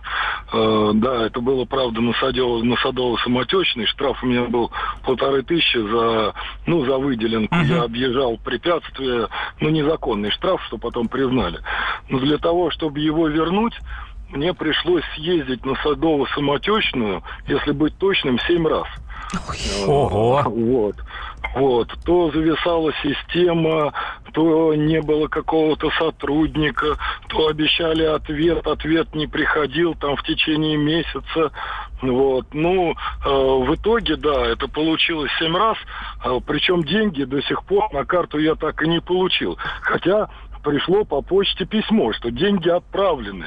Э, 0.52 0.90
да, 0.94 1.26
это 1.26 1.40
было, 1.40 1.64
правда, 1.64 2.00
на, 2.00 2.12
Садево, 2.14 2.60
на 2.64 2.74
Садово-Самотечный. 2.74 3.86
Штраф 3.86 4.20
у 4.24 4.26
меня 4.26 4.44
был 4.46 4.72
полторы 5.04 5.44
тысячи 5.44 5.78
за, 5.78 6.34
ну, 6.66 6.84
за 6.86 6.98
выделенку. 6.98 7.54
Угу. 7.54 7.64
Я 7.64 7.82
объезжал 7.84 8.36
препятствия, 8.36 9.28
ну, 9.60 9.68
незаконный 9.68 10.32
штраф, 10.32 10.60
что 10.66 10.76
потом 10.76 11.06
признали. 11.06 11.60
Но 12.08 12.18
для 12.18 12.38
того, 12.38 12.72
чтобы 12.72 12.98
его 12.98 13.28
вернуть, 13.28 13.74
мне 14.30 14.54
пришлось 14.54 15.04
съездить 15.14 15.64
на 15.64 15.74
Садово-Самотечную, 15.84 17.22
если 17.46 17.70
быть 17.70 17.96
точным, 17.98 18.40
семь 18.40 18.66
раз. 18.66 18.88
Ого! 19.86 20.42
Вот. 20.46 20.96
Вот. 21.54 21.92
То 22.04 22.30
зависала 22.30 22.92
система, 23.02 23.92
то 24.32 24.74
не 24.74 25.00
было 25.00 25.28
какого-то 25.28 25.90
сотрудника, 25.98 26.96
то 27.28 27.46
обещали 27.46 28.02
ответ, 28.02 28.66
ответ 28.66 29.14
не 29.14 29.26
приходил 29.26 29.94
там 29.94 30.16
в 30.16 30.22
течение 30.24 30.76
месяца. 30.76 31.52
Вот. 32.02 32.46
Ну, 32.52 32.92
э, 32.92 33.28
в 33.28 33.74
итоге, 33.74 34.16
да, 34.16 34.46
это 34.46 34.68
получилось 34.68 35.30
семь 35.38 35.56
раз, 35.56 35.76
э, 36.24 36.40
причем 36.44 36.82
деньги 36.82 37.24
до 37.24 37.40
сих 37.42 37.64
пор 37.64 37.92
на 37.92 38.04
карту 38.04 38.38
я 38.38 38.56
так 38.56 38.82
и 38.82 38.88
не 38.88 39.00
получил. 39.00 39.56
Хотя 39.82 40.28
пришло 40.64 41.04
по 41.04 41.20
почте 41.22 41.66
письмо, 41.66 42.12
что 42.14 42.30
деньги 42.30 42.68
отправлены. 42.68 43.46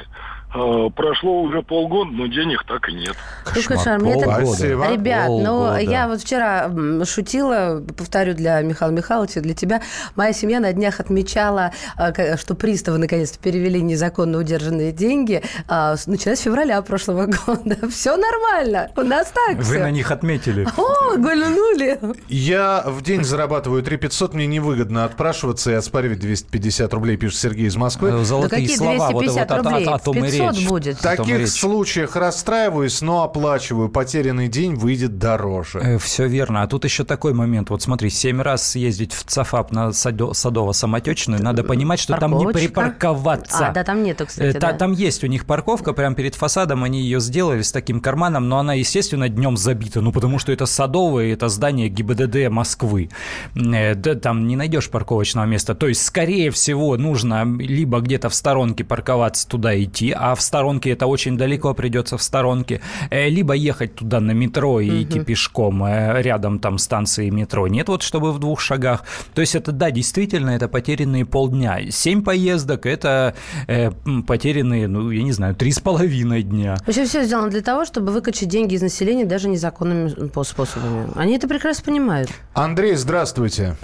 А, 0.50 0.88
прошло 0.90 1.42
уже 1.42 1.62
полгода, 1.62 2.10
но 2.10 2.26
денег 2.26 2.64
так 2.66 2.88
и 2.88 2.92
нет. 2.92 3.14
Кошмар, 3.44 4.00
мне 4.00 4.18
так... 4.18 4.40
Ребят, 4.40 5.26
полгода. 5.26 5.50
ну 5.50 5.76
я 5.78 6.08
вот 6.08 6.22
вчера 6.22 6.70
шутила, 7.04 7.82
повторю 7.96 8.34
для 8.34 8.62
Михаила 8.62 8.92
Михайловича, 8.92 9.40
для 9.40 9.54
тебя. 9.54 9.82
Моя 10.16 10.32
семья 10.32 10.60
на 10.60 10.72
днях 10.72 11.00
отмечала, 11.00 11.72
а, 11.96 12.36
что 12.36 12.54
приставы 12.54 12.98
наконец-то 12.98 13.38
перевели 13.38 13.82
незаконно 13.82 14.38
удержанные 14.38 14.92
деньги, 14.92 15.42
а, 15.68 15.96
начиная 16.06 16.36
с 16.36 16.40
февраля 16.40 16.80
прошлого 16.80 17.26
года. 17.46 17.76
Все 17.90 18.16
нормально, 18.16 18.90
у 18.96 19.02
нас 19.02 19.30
так 19.30 19.56
Вы 19.56 19.62
все. 19.62 19.80
на 19.80 19.90
них 19.90 20.10
отметили. 20.10 20.66
О, 20.76 21.16
гульнули. 21.16 21.98
Я 22.28 22.84
в 22.86 23.02
день 23.02 23.22
зарабатываю 23.22 23.82
3 23.82 23.98
500, 23.98 24.32
мне 24.32 24.46
невыгодно 24.46 25.04
отпрашиваться 25.04 25.72
и 25.72 25.74
оспаривать 25.74 26.20
250 26.20 26.92
рублей, 26.94 27.18
пишет 27.18 27.38
Сергей 27.38 27.66
из 27.66 27.76
Москвы. 27.76 28.10
Э, 28.10 28.24
золотые 28.24 28.48
да 28.48 28.56
какие 28.56 28.76
слова, 28.76 29.10
250 29.10 29.50
вот, 29.50 29.56
рублей? 29.58 29.84
Вот, 29.84 29.88
о, 29.88 30.10
о, 30.10 30.10
о, 30.10 30.14
500 30.14 30.37
речь. 30.38 30.68
будет. 30.68 30.98
В 30.98 31.02
таких 31.02 31.48
случаях 31.48 32.16
расстраиваюсь, 32.16 33.00
но 33.02 33.22
оплачиваю. 33.22 33.88
Потерянный 33.88 34.48
день 34.48 34.74
выйдет 34.74 35.18
дороже. 35.18 35.78
Э, 35.78 35.98
все 35.98 36.26
верно. 36.26 36.62
А 36.62 36.66
тут 36.66 36.84
еще 36.84 37.04
такой 37.04 37.32
момент. 37.32 37.70
Вот 37.70 37.82
смотри, 37.82 38.10
семь 38.10 38.40
раз 38.40 38.66
съездить 38.66 39.12
в 39.12 39.24
ЦАФАП 39.24 39.72
на 39.72 39.88
Садово-Самотечную, 39.88 41.42
надо 41.42 41.64
понимать, 41.64 42.00
что 42.00 42.14
Парковочка. 42.14 42.52
там 42.52 42.62
не 42.62 42.68
припарковаться. 42.68 43.68
А, 43.68 43.72
да, 43.72 43.84
там 43.84 44.02
нету, 44.02 44.26
кстати, 44.26 44.56
э, 44.56 44.60
да. 44.60 44.72
Там 44.72 44.92
есть 44.92 45.24
у 45.24 45.26
них 45.26 45.44
парковка 45.46 45.92
прямо 45.92 46.14
перед 46.14 46.34
фасадом, 46.34 46.84
они 46.84 47.00
ее 47.00 47.20
сделали 47.20 47.62
с 47.62 47.72
таким 47.72 48.00
карманом, 48.00 48.48
но 48.48 48.58
она, 48.58 48.74
естественно, 48.74 49.28
днем 49.28 49.56
забита, 49.56 50.00
ну, 50.00 50.12
потому 50.12 50.38
что 50.38 50.52
это 50.52 50.66
Садовое, 50.66 51.32
это 51.32 51.48
здание 51.48 51.88
ГИБДД 51.88 52.48
Москвы. 52.50 53.10
Э, 53.54 53.94
да, 53.94 54.14
там 54.14 54.46
не 54.46 54.56
найдешь 54.56 54.90
парковочного 54.90 55.46
места. 55.46 55.74
То 55.74 55.88
есть, 55.88 56.04
скорее 56.04 56.50
всего, 56.50 56.96
нужно 56.96 57.44
либо 57.58 58.00
где-то 58.00 58.28
в 58.28 58.34
сторонке 58.34 58.84
парковаться, 58.84 59.48
туда 59.48 59.80
идти, 59.82 60.14
а 60.16 60.27
а 60.28 60.34
в 60.34 60.40
сторонке 60.40 60.90
это 60.90 61.06
очень 61.06 61.36
далеко 61.36 61.74
придется 61.74 62.16
в 62.18 62.22
сторонке, 62.22 62.80
э, 63.10 63.28
либо 63.28 63.54
ехать 63.54 63.94
туда 63.94 64.20
на 64.20 64.32
метро 64.32 64.80
и 64.80 64.90
угу. 64.90 65.02
идти 65.02 65.20
пешком, 65.20 65.84
э, 65.84 66.22
рядом 66.22 66.58
там 66.58 66.78
станции 66.78 67.30
метро. 67.30 67.66
Нет, 67.68 67.88
вот 67.88 68.02
чтобы 68.02 68.32
в 68.32 68.38
двух 68.38 68.60
шагах. 68.60 69.04
То 69.34 69.40
есть 69.40 69.54
это, 69.54 69.72
да, 69.72 69.90
действительно, 69.90 70.50
это 70.50 70.68
потерянные 70.68 71.24
полдня. 71.24 71.90
Семь 71.90 72.22
поездок– 72.22 72.86
это 72.86 73.34
э, 73.66 73.90
потерянные, 74.26 74.88
ну, 74.88 75.10
я 75.10 75.22
не 75.22 75.32
знаю, 75.32 75.54
три 75.54 75.72
с 75.72 75.80
половиной 75.80 76.42
дня. 76.42 76.76
В 76.84 76.88
общем, 76.88 77.06
все 77.06 77.24
сделано 77.24 77.50
для 77.50 77.62
того, 77.62 77.84
чтобы 77.84 78.12
выкачать 78.12 78.48
деньги 78.48 78.74
из 78.74 78.82
населения 78.82 79.24
даже 79.24 79.48
незаконными 79.48 80.08
способами. 80.44 81.08
Они 81.16 81.36
это 81.36 81.48
прекрасно 81.48 81.84
понимают. 81.84 82.30
Андрей, 82.54 82.94
здравствуйте. 82.94 83.76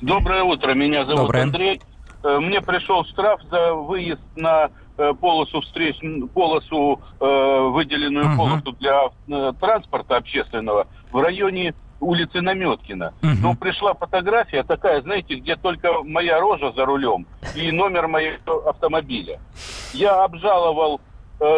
Доброе 0.00 0.42
утро, 0.42 0.74
меня 0.74 1.04
зовут 1.04 1.22
Доброе. 1.22 1.42
Андрей. 1.42 1.80
Э, 2.22 2.38
мне 2.38 2.60
пришел 2.60 3.04
штраф 3.04 3.40
за 3.50 3.74
выезд 3.74 4.20
на 4.36 4.70
полосу 5.20 5.60
встреч, 5.60 5.96
полосу, 6.34 7.00
э, 7.20 7.68
выделенную 7.70 8.26
uh-huh. 8.26 8.36
полосу 8.36 8.72
для 8.72 9.52
транспорта 9.52 10.16
общественного 10.16 10.86
в 11.12 11.20
районе 11.20 11.74
улицы 12.00 12.40
Наметкина. 12.40 13.12
Uh-huh. 13.22 13.34
Но 13.40 13.54
пришла 13.54 13.94
фотография 13.94 14.62
такая, 14.62 15.00
знаете, 15.02 15.36
где 15.36 15.56
только 15.56 16.02
моя 16.04 16.40
рожа 16.40 16.72
за 16.72 16.84
рулем 16.84 17.26
и 17.54 17.70
номер 17.72 18.08
моего 18.08 18.68
автомобиля. 18.68 19.40
Я 19.92 20.24
обжаловал 20.24 21.00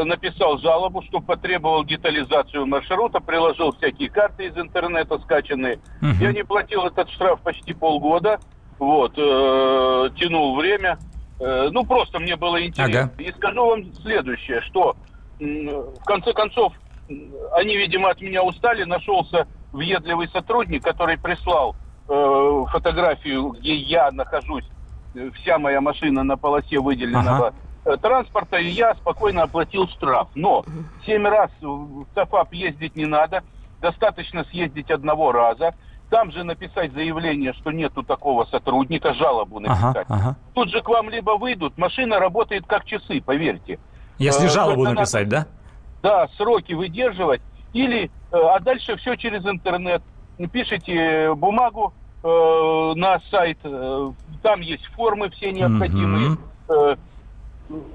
написал 0.04 0.58
жалобу, 0.58 1.00
что 1.04 1.20
потребовал 1.20 1.84
детализацию 1.86 2.66
маршрута, 2.66 3.18
приложил 3.18 3.72
всякие 3.72 4.10
карты 4.10 4.48
из 4.48 4.58
интернета 4.58 5.18
скачанные. 5.20 5.78
Uh-huh. 6.02 6.14
Я 6.20 6.32
не 6.34 6.44
платил 6.44 6.84
этот 6.84 7.08
штраф 7.08 7.40
почти 7.40 7.72
полгода. 7.72 8.40
Вот, 8.78 9.12
э, 9.16 10.10
тянул 10.16 10.56
время. 10.56 10.98
Э, 11.40 11.68
ну, 11.72 11.84
просто 11.84 12.18
мне 12.18 12.36
было 12.36 12.64
интересно. 12.64 13.12
Ага. 13.14 13.22
И 13.22 13.32
скажу 13.32 13.66
вам 13.66 13.94
следующее, 13.94 14.60
что 14.62 14.96
в 15.38 16.04
конце 16.04 16.32
концов 16.34 16.74
они, 17.52 17.76
видимо, 17.76 18.10
от 18.10 18.20
меня 18.20 18.42
устали. 18.42 18.84
Нашелся 18.84 19.48
въедливый 19.72 20.28
сотрудник, 20.28 20.84
который 20.84 21.18
прислал 21.18 21.74
э, 22.08 22.64
фотографию, 22.70 23.48
где 23.50 23.74
я 23.74 24.10
нахожусь, 24.10 24.68
э, 25.14 25.30
вся 25.36 25.58
моя 25.58 25.80
машина 25.80 26.22
на 26.22 26.36
полосе 26.36 26.78
выделенного 26.78 27.48
ага 27.48 27.54
э, 27.84 27.96
транспорта, 27.96 28.58
и 28.58 28.68
я 28.68 28.94
спокойно 28.94 29.44
оплатил 29.44 29.88
штраф. 29.88 30.28
Но 30.34 30.64
семь 31.06 31.26
раз 31.26 31.50
в 31.60 32.04
ЦАФАП 32.14 32.52
ездить 32.52 32.96
не 32.96 33.06
надо, 33.06 33.42
достаточно 33.80 34.44
съездить 34.44 34.90
одного 34.90 35.32
раза 35.32 35.74
там 36.10 36.32
же 36.32 36.44
написать 36.44 36.92
заявление, 36.92 37.52
что 37.54 37.70
нету 37.70 38.02
такого 38.02 38.44
сотрудника, 38.44 39.14
жалобу 39.14 39.60
написать. 39.60 39.96
Ага, 39.96 40.04
ага. 40.08 40.36
Тут 40.54 40.70
же 40.70 40.82
к 40.82 40.88
вам 40.88 41.08
либо 41.08 41.38
выйдут, 41.38 41.78
машина 41.78 42.18
работает 42.18 42.66
как 42.66 42.84
часы, 42.84 43.22
поверьте. 43.22 43.78
Если 44.18 44.46
э, 44.46 44.48
жалобу 44.48 44.84
написать, 44.84 45.28
надо, 45.28 45.46
да? 46.02 46.26
Да, 46.26 46.28
сроки 46.36 46.72
выдерживать. 46.72 47.40
Или, 47.72 48.10
э, 48.32 48.36
а 48.36 48.58
дальше 48.60 48.96
все 48.96 49.16
через 49.16 49.46
интернет. 49.46 50.02
Пишите 50.52 51.32
бумагу 51.34 51.94
э, 52.22 52.92
на 52.96 53.20
сайт, 53.30 53.58
э, 53.62 54.12
там 54.42 54.60
есть 54.60 54.86
формы 54.96 55.30
все 55.30 55.52
необходимые. 55.52 56.36
Угу 56.68 57.86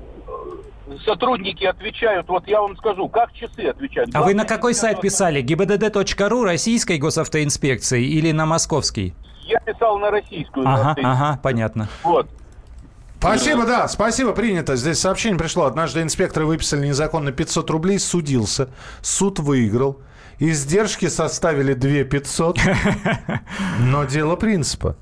сотрудники 1.04 1.63
отвечают, 1.63 2.28
вот 2.28 2.48
я 2.48 2.62
вам 2.62 2.76
скажу, 2.78 3.08
как 3.10 3.34
часы 3.34 3.67
отвечают. 3.67 4.10
А 4.13 4.21
вы 4.21 4.34
на 4.34 4.45
какой 4.45 4.74
сайт 4.74 5.02
писали? 5.02 5.43
gibdd.ru 5.43 6.43
российской 6.43 6.98
госавтоинспекции 6.98 8.04
или 8.04 8.32
на 8.32 8.45
московский? 8.45 9.13
Я 9.43 9.60
писал 9.60 10.00
на 10.00 10.12
российскую. 10.12 10.67
Ага, 10.67 10.95
ага, 11.04 11.39
понятно. 11.41 11.88
Вот. 12.04 12.28
Спасибо, 13.19 13.65
да, 13.65 13.88
спасибо, 13.88 14.34
принято. 14.34 14.76
Здесь 14.76 15.00
сообщение 15.00 15.39
пришло. 15.39 15.65
Однажды 15.65 16.02
инспекторы 16.02 16.45
выписали 16.45 16.88
незаконно 16.88 17.32
500 17.32 17.69
рублей, 17.71 17.98
судился. 17.98 18.69
Суд 19.02 19.39
выиграл. 19.39 20.00
Издержки 20.39 21.08
составили 21.08 21.74
2 21.74 22.04
500, 22.04 22.60
но 23.80 24.04
дело 24.06 24.36
принципа. 24.36 24.95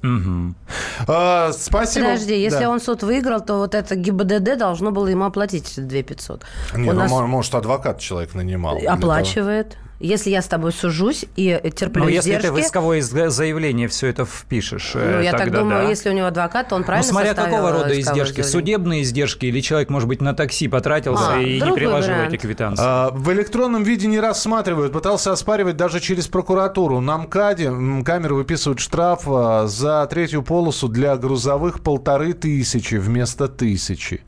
А, 1.08 1.52
спасибо. 1.54 2.08
Подожди, 2.08 2.40
если 2.40 2.66
он 2.66 2.80
суд 2.80 3.04
выиграл, 3.04 3.42
то 3.42 3.58
вот 3.58 3.76
это 3.76 3.96
ГИБДД 3.96 4.58
должно 4.58 4.92
было 4.92 5.08
ему 5.08 5.26
оплатить 5.26 5.74
2 5.76 6.04
500. 6.04 6.44
Не, 6.76 6.92
ну, 6.92 7.28
может, 7.28 7.56
адвокат 7.56 8.00
человек 8.00 8.36
нанимал. 8.36 8.78
Оплачивает. 8.88 9.78
Если 10.04 10.32
я 10.32 10.42
с 10.42 10.48
тобой 10.48 10.74
сужусь 10.74 11.24
и 11.38 11.62
терплю 11.74 12.04
Ну, 12.04 12.10
если 12.10 12.32
издержки, 12.32 12.48
ты 12.48 12.52
в 12.52 12.60
исковое 12.60 13.02
заявление 13.02 13.88
все 13.88 14.08
это 14.08 14.26
впишешь, 14.26 14.92
Ну, 14.96 15.22
я 15.22 15.32
тогда, 15.32 15.46
так 15.46 15.54
думаю, 15.54 15.84
да. 15.84 15.90
если 15.90 16.10
у 16.10 16.14
него 16.14 16.28
адвокат, 16.28 16.68
то 16.68 16.76
он 16.76 16.84
правильно 16.84 17.08
Ну, 17.08 17.12
смотря 17.14 17.34
какого 17.34 17.72
рода 17.72 17.98
издержки. 17.98 18.42
Заявление. 18.42 18.44
Судебные 18.44 19.02
издержки 19.04 19.46
или 19.46 19.62
человек, 19.62 19.90
может 19.90 20.10
быть, 20.10 20.22
на 20.22 20.34
такси 20.34 20.68
потратился 20.68 21.36
а, 21.36 21.40
и 21.40 21.62
не 21.62 21.72
приложил 21.72 22.16
вариант. 22.16 22.34
эти 22.34 22.42
квитанции. 22.42 22.84
А, 22.86 23.12
в 23.12 23.32
электронном 23.32 23.84
виде 23.84 24.08
не 24.08 24.20
рассматривают. 24.20 24.92
Пытался 24.92 25.32
оспаривать 25.32 25.78
даже 25.78 26.02
через 26.02 26.28
прокуратуру. 26.28 27.00
На 27.00 27.20
МКАДе 27.20 27.72
камеры 28.04 28.36
выписывают 28.36 28.80
штраф 28.82 29.22
а, 29.28 29.68
за 29.68 30.06
третью 30.10 30.44
полосу 30.44 30.90
для 30.90 31.16
грузовых 31.16 31.82
полторы 31.82 32.34
тысячи 32.34 32.96
вместо 32.96 33.48
тысячи. 33.48 34.22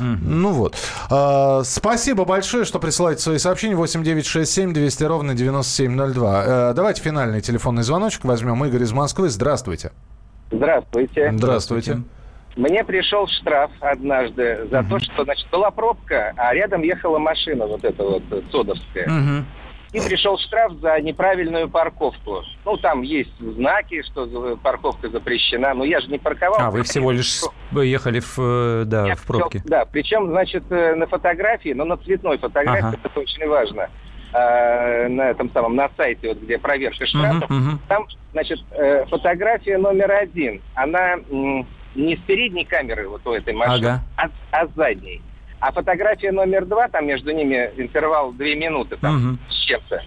Ну 0.00 0.52
вот. 0.52 0.76
А, 1.10 1.62
спасибо 1.64 2.24
большое, 2.24 2.64
что 2.64 2.78
присылаете 2.78 3.22
свои 3.22 3.38
сообщения. 3.38 3.76
8 3.76 4.02
9 4.02 4.26
6 4.26 4.50
7 4.50 4.72
200 4.72 5.04
ровно 5.04 5.34
9702. 5.34 6.42
А, 6.46 6.72
давайте 6.74 7.02
финальный 7.02 7.40
телефонный 7.40 7.82
звоночек 7.82 8.24
возьмем. 8.24 8.64
Игорь 8.64 8.82
из 8.82 8.92
Москвы. 8.92 9.28
Здравствуйте. 9.28 9.92
Здравствуйте. 10.50 11.32
Здравствуйте. 11.32 12.02
Мне 12.56 12.84
пришел 12.84 13.28
штраф 13.28 13.70
однажды 13.80 14.66
за 14.70 14.78
uh 14.78 14.88
то, 14.88 14.98
что, 14.98 15.24
значит, 15.24 15.48
была 15.50 15.70
пробка, 15.70 16.32
а 16.36 16.52
рядом 16.52 16.82
ехала 16.82 17.18
машина 17.18 17.66
вот 17.66 17.84
эта 17.84 18.02
вот 18.02 18.22
содовская. 18.50 19.06
uh 19.06 19.44
и 19.92 20.00
пришел 20.00 20.38
штраф 20.38 20.72
за 20.80 21.00
неправильную 21.00 21.68
парковку. 21.68 22.42
Ну, 22.64 22.76
там 22.76 23.02
есть 23.02 23.36
знаки, 23.38 24.02
что 24.02 24.56
парковка 24.62 25.08
запрещена, 25.08 25.74
но 25.74 25.84
я 25.84 26.00
же 26.00 26.08
не 26.08 26.18
парковал. 26.18 26.60
А, 26.60 26.70
вы 26.70 26.82
всего 26.82 27.10
лишь 27.10 27.40
ехали 27.72 28.20
в, 28.20 28.38
э, 28.38 28.84
да, 28.86 29.06
я 29.06 29.16
в 29.16 29.24
пробке. 29.24 29.62
Да, 29.64 29.84
причем, 29.84 30.28
значит, 30.28 30.64
э, 30.70 30.94
на 30.94 31.06
фотографии, 31.06 31.72
но 31.72 31.84
на 31.84 31.96
цветной 31.96 32.38
фотографии, 32.38 32.88
ага. 32.88 32.98
это 33.02 33.20
очень 33.20 33.46
важно, 33.48 33.88
э, 34.32 35.08
на 35.08 35.30
этом 35.30 35.50
самом, 35.52 35.74
на 35.74 35.88
сайте, 35.96 36.28
вот, 36.28 36.38
где 36.38 36.58
проверка 36.58 37.06
штрафов, 37.06 37.50
uh-huh, 37.50 37.72
uh-huh. 37.72 37.78
там, 37.88 38.06
значит, 38.32 38.60
фотография 39.08 39.78
номер 39.78 40.12
один, 40.12 40.62
она 40.74 41.16
не 41.94 42.16
с 42.16 42.20
передней 42.20 42.64
камеры 42.64 43.08
вот 43.08 43.26
у 43.26 43.32
этой 43.32 43.54
машины, 43.54 43.86
ага. 43.86 44.02
а, 44.16 44.28
а 44.52 44.66
с 44.66 44.70
задней. 44.74 45.20
А 45.60 45.72
фотография 45.72 46.32
номер 46.32 46.64
два, 46.64 46.88
там 46.88 47.06
между 47.06 47.32
ними 47.32 47.70
интервал 47.76 48.32
две 48.32 48.54
минуты 48.54 48.96
там, 48.96 49.16
угу. 49.16 49.38
с 49.50 49.64
чем-то. 49.66 50.02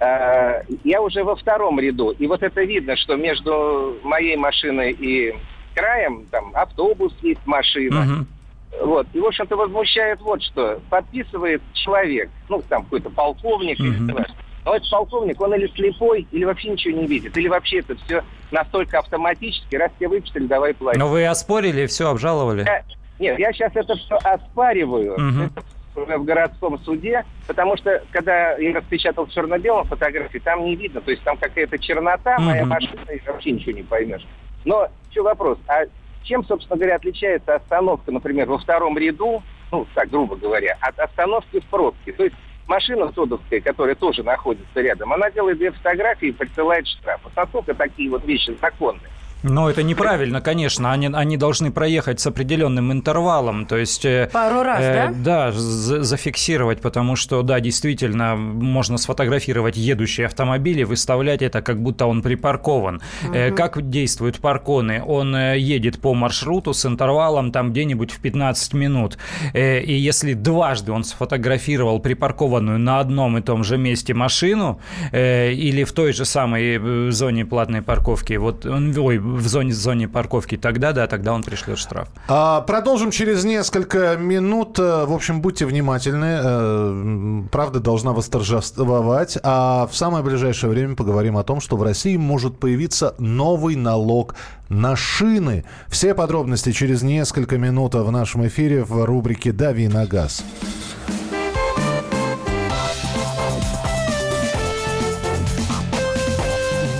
Э, 0.00 0.62
я 0.84 1.00
уже 1.00 1.24
во 1.24 1.36
втором 1.36 1.78
ряду. 1.80 2.10
И 2.10 2.26
вот 2.26 2.42
это 2.42 2.62
видно, 2.62 2.96
что 2.96 3.16
между 3.16 3.96
моей 4.02 4.36
машиной 4.36 4.92
и 4.92 5.34
краем 5.74 6.26
там 6.30 6.50
автобус 6.54 7.14
есть, 7.22 7.46
машина. 7.46 8.02
Угу. 8.02 8.86
Вот. 8.86 9.06
И, 9.12 9.20
в 9.20 9.26
общем-то, 9.26 9.56
возмущает 9.56 10.20
вот 10.20 10.42
что. 10.42 10.80
Подписывает 10.90 11.62
человек, 11.72 12.28
ну, 12.48 12.62
там 12.68 12.82
какой-то 12.82 13.10
полковник 13.10 13.78
угу. 13.78 13.86
или 13.86 14.26
но 14.66 14.74
этот 14.74 14.90
полковник, 14.90 15.40
он 15.40 15.54
или 15.54 15.68
слепой, 15.68 16.26
или 16.32 16.44
вообще 16.44 16.70
ничего 16.70 16.98
не 16.98 17.06
видит, 17.06 17.36
или 17.36 17.46
вообще 17.46 17.78
это 17.78 17.94
все 18.04 18.24
настолько 18.50 18.98
автоматически, 18.98 19.76
раз 19.76 19.92
тебе 19.96 20.08
выписали, 20.08 20.48
давай 20.48 20.74
платить. 20.74 20.98
Но 20.98 21.06
вы 21.06 21.24
оспорили, 21.24 21.86
все 21.86 22.08
обжаловали? 22.08 22.64
Я, 22.66 22.82
нет, 23.18 23.38
я 23.38 23.52
сейчас 23.52 23.74
это 23.74 23.94
все 23.94 24.16
оспариваю 24.16 25.14
угу. 25.14 26.16
в 26.18 26.24
городском 26.24 26.78
суде, 26.80 27.24
потому 27.46 27.76
что, 27.76 28.02
когда 28.10 28.56
я 28.56 28.74
распечатал 28.74 29.26
в 29.26 29.32
черно-белом 29.32 29.86
фотографии, 29.86 30.38
там 30.38 30.64
не 30.64 30.76
видно, 30.76 31.00
то 31.00 31.10
есть 31.10 31.22
там 31.22 31.36
какая-то 31.36 31.78
чернота, 31.78 32.36
угу. 32.36 32.44
моя 32.44 32.64
машина, 32.66 33.10
и 33.10 33.20
вообще 33.26 33.52
ничего 33.52 33.72
не 33.72 33.82
поймешь. 33.82 34.26
Но 34.64 34.88
еще 35.10 35.22
вопрос, 35.22 35.58
а 35.68 35.84
чем, 36.24 36.44
собственно 36.44 36.76
говоря, 36.76 36.96
отличается 36.96 37.54
остановка, 37.54 38.10
например, 38.10 38.48
во 38.48 38.58
втором 38.58 38.98
ряду, 38.98 39.42
ну, 39.72 39.86
так, 39.94 40.10
грубо 40.10 40.36
говоря, 40.36 40.76
от 40.80 40.98
остановки 40.98 41.60
в 41.60 41.64
пробке? 41.66 42.12
То 42.12 42.24
есть 42.24 42.36
машина 42.66 43.10
содовская, 43.14 43.60
которая 43.60 43.94
тоже 43.94 44.22
находится 44.22 44.80
рядом, 44.80 45.12
она 45.12 45.30
делает 45.30 45.58
две 45.58 45.70
фотографии 45.70 46.28
и 46.28 46.32
присылает 46.32 46.86
штраф. 46.86 47.20
Вот 47.24 47.32
насколько 47.36 47.74
такие 47.74 48.10
вот 48.10 48.24
вещи 48.24 48.56
законные? 48.60 49.10
Но 49.42 49.70
это 49.70 49.82
неправильно, 49.82 50.40
конечно. 50.40 50.92
Они, 50.92 51.06
они 51.06 51.36
должны 51.36 51.70
проехать 51.70 52.20
с 52.20 52.26
определенным 52.26 52.92
интервалом. 52.92 53.66
То 53.66 53.76
есть, 53.76 54.04
э, 54.04 54.28
Пару 54.32 54.62
раз, 54.62 54.80
э, 54.80 55.12
да? 55.22 55.50
Да, 55.50 55.52
зафиксировать, 55.52 56.80
потому 56.80 57.16
что, 57.16 57.42
да, 57.42 57.60
действительно, 57.60 58.34
можно 58.36 58.98
сфотографировать 58.98 59.76
едущий 59.76 60.26
автомобиль 60.26 60.80
и 60.80 60.84
выставлять 60.84 61.42
это, 61.42 61.62
как 61.62 61.80
будто 61.80 62.06
он 62.06 62.22
припаркован. 62.22 63.00
Угу. 63.24 63.34
Э, 63.34 63.50
как 63.52 63.88
действуют 63.88 64.38
парконы? 64.38 65.02
Он 65.06 65.34
э, 65.36 65.58
едет 65.58 66.00
по 66.00 66.14
маршруту 66.14 66.72
с 66.72 66.86
интервалом 66.86 67.52
там 67.52 67.70
где-нибудь 67.70 68.10
в 68.10 68.20
15 68.20 68.74
минут. 68.74 69.18
Э, 69.52 69.80
и 69.80 69.92
если 69.92 70.32
дважды 70.32 70.92
он 70.92 71.04
сфотографировал 71.04 72.00
припаркованную 72.00 72.78
на 72.78 73.00
одном 73.00 73.38
и 73.38 73.42
том 73.42 73.64
же 73.64 73.76
месте 73.76 74.14
машину 74.14 74.80
э, 75.12 75.52
или 75.52 75.84
в 75.84 75.92
той 75.92 76.12
же 76.12 76.24
самой 76.24 76.78
э, 76.78 77.10
зоне 77.10 77.44
платной 77.44 77.82
парковки, 77.82 78.34
вот 78.34 78.66
он, 78.66 78.96
ой, 78.96 79.18
в 79.36 79.46
зоне, 79.46 79.72
в 79.72 79.76
зоне 79.76 80.08
парковки, 80.08 80.56
тогда, 80.56 80.92
да, 80.92 81.06
тогда 81.06 81.32
он 81.32 81.42
пришлет 81.42 81.78
штраф. 81.78 82.08
А, 82.28 82.60
продолжим 82.62 83.10
через 83.10 83.44
несколько 83.44 84.16
минут. 84.16 84.78
В 84.78 85.12
общем, 85.12 85.40
будьте 85.40 85.66
внимательны. 85.66 87.48
Правда 87.48 87.80
должна 87.80 88.12
восторжествовать. 88.12 89.38
А 89.42 89.86
в 89.86 89.96
самое 89.96 90.24
ближайшее 90.24 90.70
время 90.70 90.94
поговорим 90.96 91.36
о 91.36 91.44
том, 91.44 91.60
что 91.60 91.76
в 91.76 91.82
России 91.82 92.16
может 92.16 92.58
появиться 92.58 93.14
новый 93.18 93.76
налог 93.76 94.34
на 94.68 94.96
шины. 94.96 95.64
Все 95.88 96.14
подробности 96.14 96.72
через 96.72 97.02
несколько 97.02 97.58
минут 97.58 97.94
в 97.94 98.10
нашем 98.10 98.46
эфире 98.46 98.84
в 98.84 99.04
рубрике 99.04 99.52
«Дави 99.52 99.88
на 99.88 100.06
газ». 100.06 100.44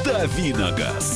«Давиногаз». 0.05 1.16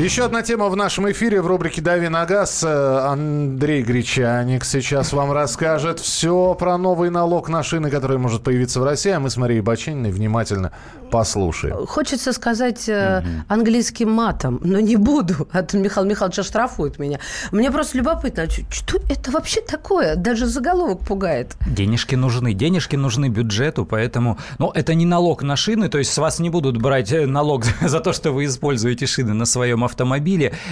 Еще 0.00 0.24
одна 0.24 0.40
тема 0.40 0.70
в 0.70 0.76
нашем 0.76 1.10
эфире 1.12 1.42
в 1.42 1.46
рубрике 1.46 1.82
«Дави 1.82 2.08
на 2.08 2.24
газ». 2.24 2.64
Э, 2.66 3.00
Андрей 3.04 3.82
Гречаник 3.82 4.64
сейчас 4.64 5.12
вам 5.12 5.30
расскажет 5.30 6.00
все 6.00 6.54
про 6.54 6.78
новый 6.78 7.10
налог 7.10 7.50
на 7.50 7.62
шины, 7.62 7.90
который 7.90 8.16
может 8.16 8.42
появиться 8.42 8.80
в 8.80 8.84
России. 8.84 9.10
А 9.10 9.20
мы 9.20 9.28
с 9.28 9.36
Марией 9.36 9.60
Бачининой 9.60 10.10
внимательно 10.10 10.72
послушаем. 11.10 11.86
Хочется 11.86 12.32
сказать 12.32 12.88
угу. 12.88 13.26
английским 13.48 14.10
матом, 14.10 14.58
но 14.62 14.80
не 14.80 14.96
буду. 14.96 15.48
А 15.52 15.62
то 15.62 15.76
Михаил 15.76 16.06
Михайлович 16.06 16.46
штрафует 16.46 16.98
меня. 16.98 17.18
Мне 17.52 17.70
просто 17.70 17.98
любопытно, 17.98 18.46
что 18.70 18.98
это 19.10 19.30
вообще 19.30 19.60
такое? 19.60 20.16
Даже 20.16 20.46
заголовок 20.46 21.00
пугает. 21.00 21.56
Денежки 21.66 22.14
нужны. 22.14 22.54
Денежки 22.54 22.96
нужны 22.96 23.28
бюджету, 23.28 23.84
поэтому... 23.84 24.38
Но 24.58 24.72
это 24.74 24.94
не 24.94 25.04
налог 25.04 25.42
на 25.42 25.56
шины, 25.56 25.88
то 25.88 25.98
есть 25.98 26.12
с 26.12 26.18
вас 26.18 26.38
не 26.38 26.48
будут 26.48 26.80
брать 26.80 27.12
э, 27.12 27.26
налог 27.26 27.64
за 27.82 28.00
то, 28.00 28.12
что 28.12 28.32
вы 28.32 28.46
используете 28.46 29.06
шины 29.06 29.34
на 29.34 29.44
своем 29.44 29.84
автомобиле, 29.84 29.89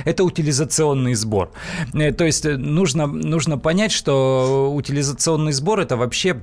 это 0.05 0.25
утилизационный 0.25 1.15
сбор. 1.15 1.51
Э, 1.95 2.13
то 2.13 2.25
есть 2.25 2.45
э, 2.47 2.57
нужно, 2.57 3.07
нужно 3.07 3.59
понять, 3.59 3.93
что 3.93 4.73
утилизационный 4.75 5.53
сбор 5.53 5.81
это 5.81 5.97
вообще 5.97 6.41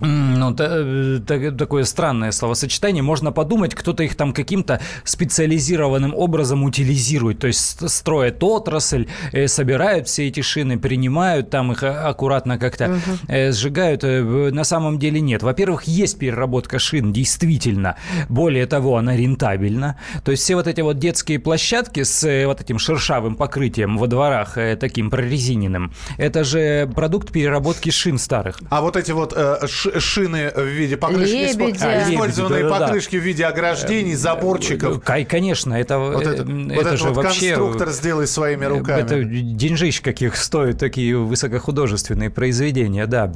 ну, 0.00 0.54
э, 0.58 1.20
такое 1.58 1.84
странное 1.84 2.30
словосочетание. 2.30 3.02
Можно 3.02 3.32
подумать, 3.32 3.74
кто-то 3.74 4.02
их 4.02 4.14
там 4.14 4.32
каким-то 4.32 4.80
специализированным 5.04 6.14
образом 6.14 6.64
утилизирует. 6.64 7.38
То 7.38 7.46
есть 7.46 7.88
строят 7.88 8.42
отрасль, 8.42 9.06
э, 9.32 9.48
собирают 9.48 10.08
все 10.08 10.28
эти 10.28 10.40
шины, 10.40 10.78
принимают 10.78 11.50
там 11.50 11.72
их 11.72 11.82
аккуратно 11.82 12.58
как-то 12.58 12.90
угу. 12.90 13.52
сжигают. 13.52 14.02
На 14.02 14.64
самом 14.64 14.98
деле 14.98 15.20
нет. 15.20 15.42
Во-первых, 15.42 15.84
есть 15.84 16.18
переработка 16.18 16.78
шин, 16.78 17.12
действительно. 17.12 17.96
Более 18.28 18.66
того, 18.66 18.96
она 18.96 19.16
рентабельна. 19.16 19.98
То 20.24 20.30
есть 20.30 20.42
все 20.42 20.56
вот 20.56 20.66
эти 20.66 20.80
вот 20.82 20.98
детские 20.98 21.38
площадки 21.38 22.02
с 22.02 22.44
вот 22.46 22.60
этим 22.60 22.78
шершавым 22.78 23.34
покрытием 23.34 23.96
во 23.96 24.06
дворах, 24.06 24.58
таким 24.78 25.10
прорезиненным, 25.10 25.92
это 26.18 26.44
же 26.44 26.90
продукт 26.94 27.32
переработки 27.32 27.90
шин 27.90 28.18
старых. 28.18 28.60
А 28.70 28.80
вот 28.82 28.96
эти 28.96 29.12
вот 29.12 29.32
э, 29.36 29.66
шины 29.98 30.50
в 30.54 30.64
виде 30.64 30.96
покрышки, 30.96 31.34
Лебедя. 31.34 31.84
А, 31.84 32.10
использованные 32.12 32.60
Лебедя, 32.60 32.78
покрышки 32.78 33.16
да. 33.16 33.22
в 33.22 33.24
виде 33.24 33.44
ограждений, 33.46 34.14
заборчиков. 34.14 35.02
Конечно, 35.02 35.74
это, 35.74 35.98
вот 35.98 36.26
это, 36.26 36.42
это 36.42 36.90
вот 36.90 36.98
же 36.98 37.04
вот 37.08 37.16
вообще... 37.16 37.54
конструктор 37.54 37.90
сделай 37.90 38.26
своими 38.26 38.64
руками. 38.64 39.02
Это 39.02 39.24
деньжищ 39.24 40.00
каких 40.00 40.36
стоят 40.36 40.78
такие 40.78 41.16
высокохудожественные 41.16 42.30
произведения, 42.30 43.06
да. 43.06 43.32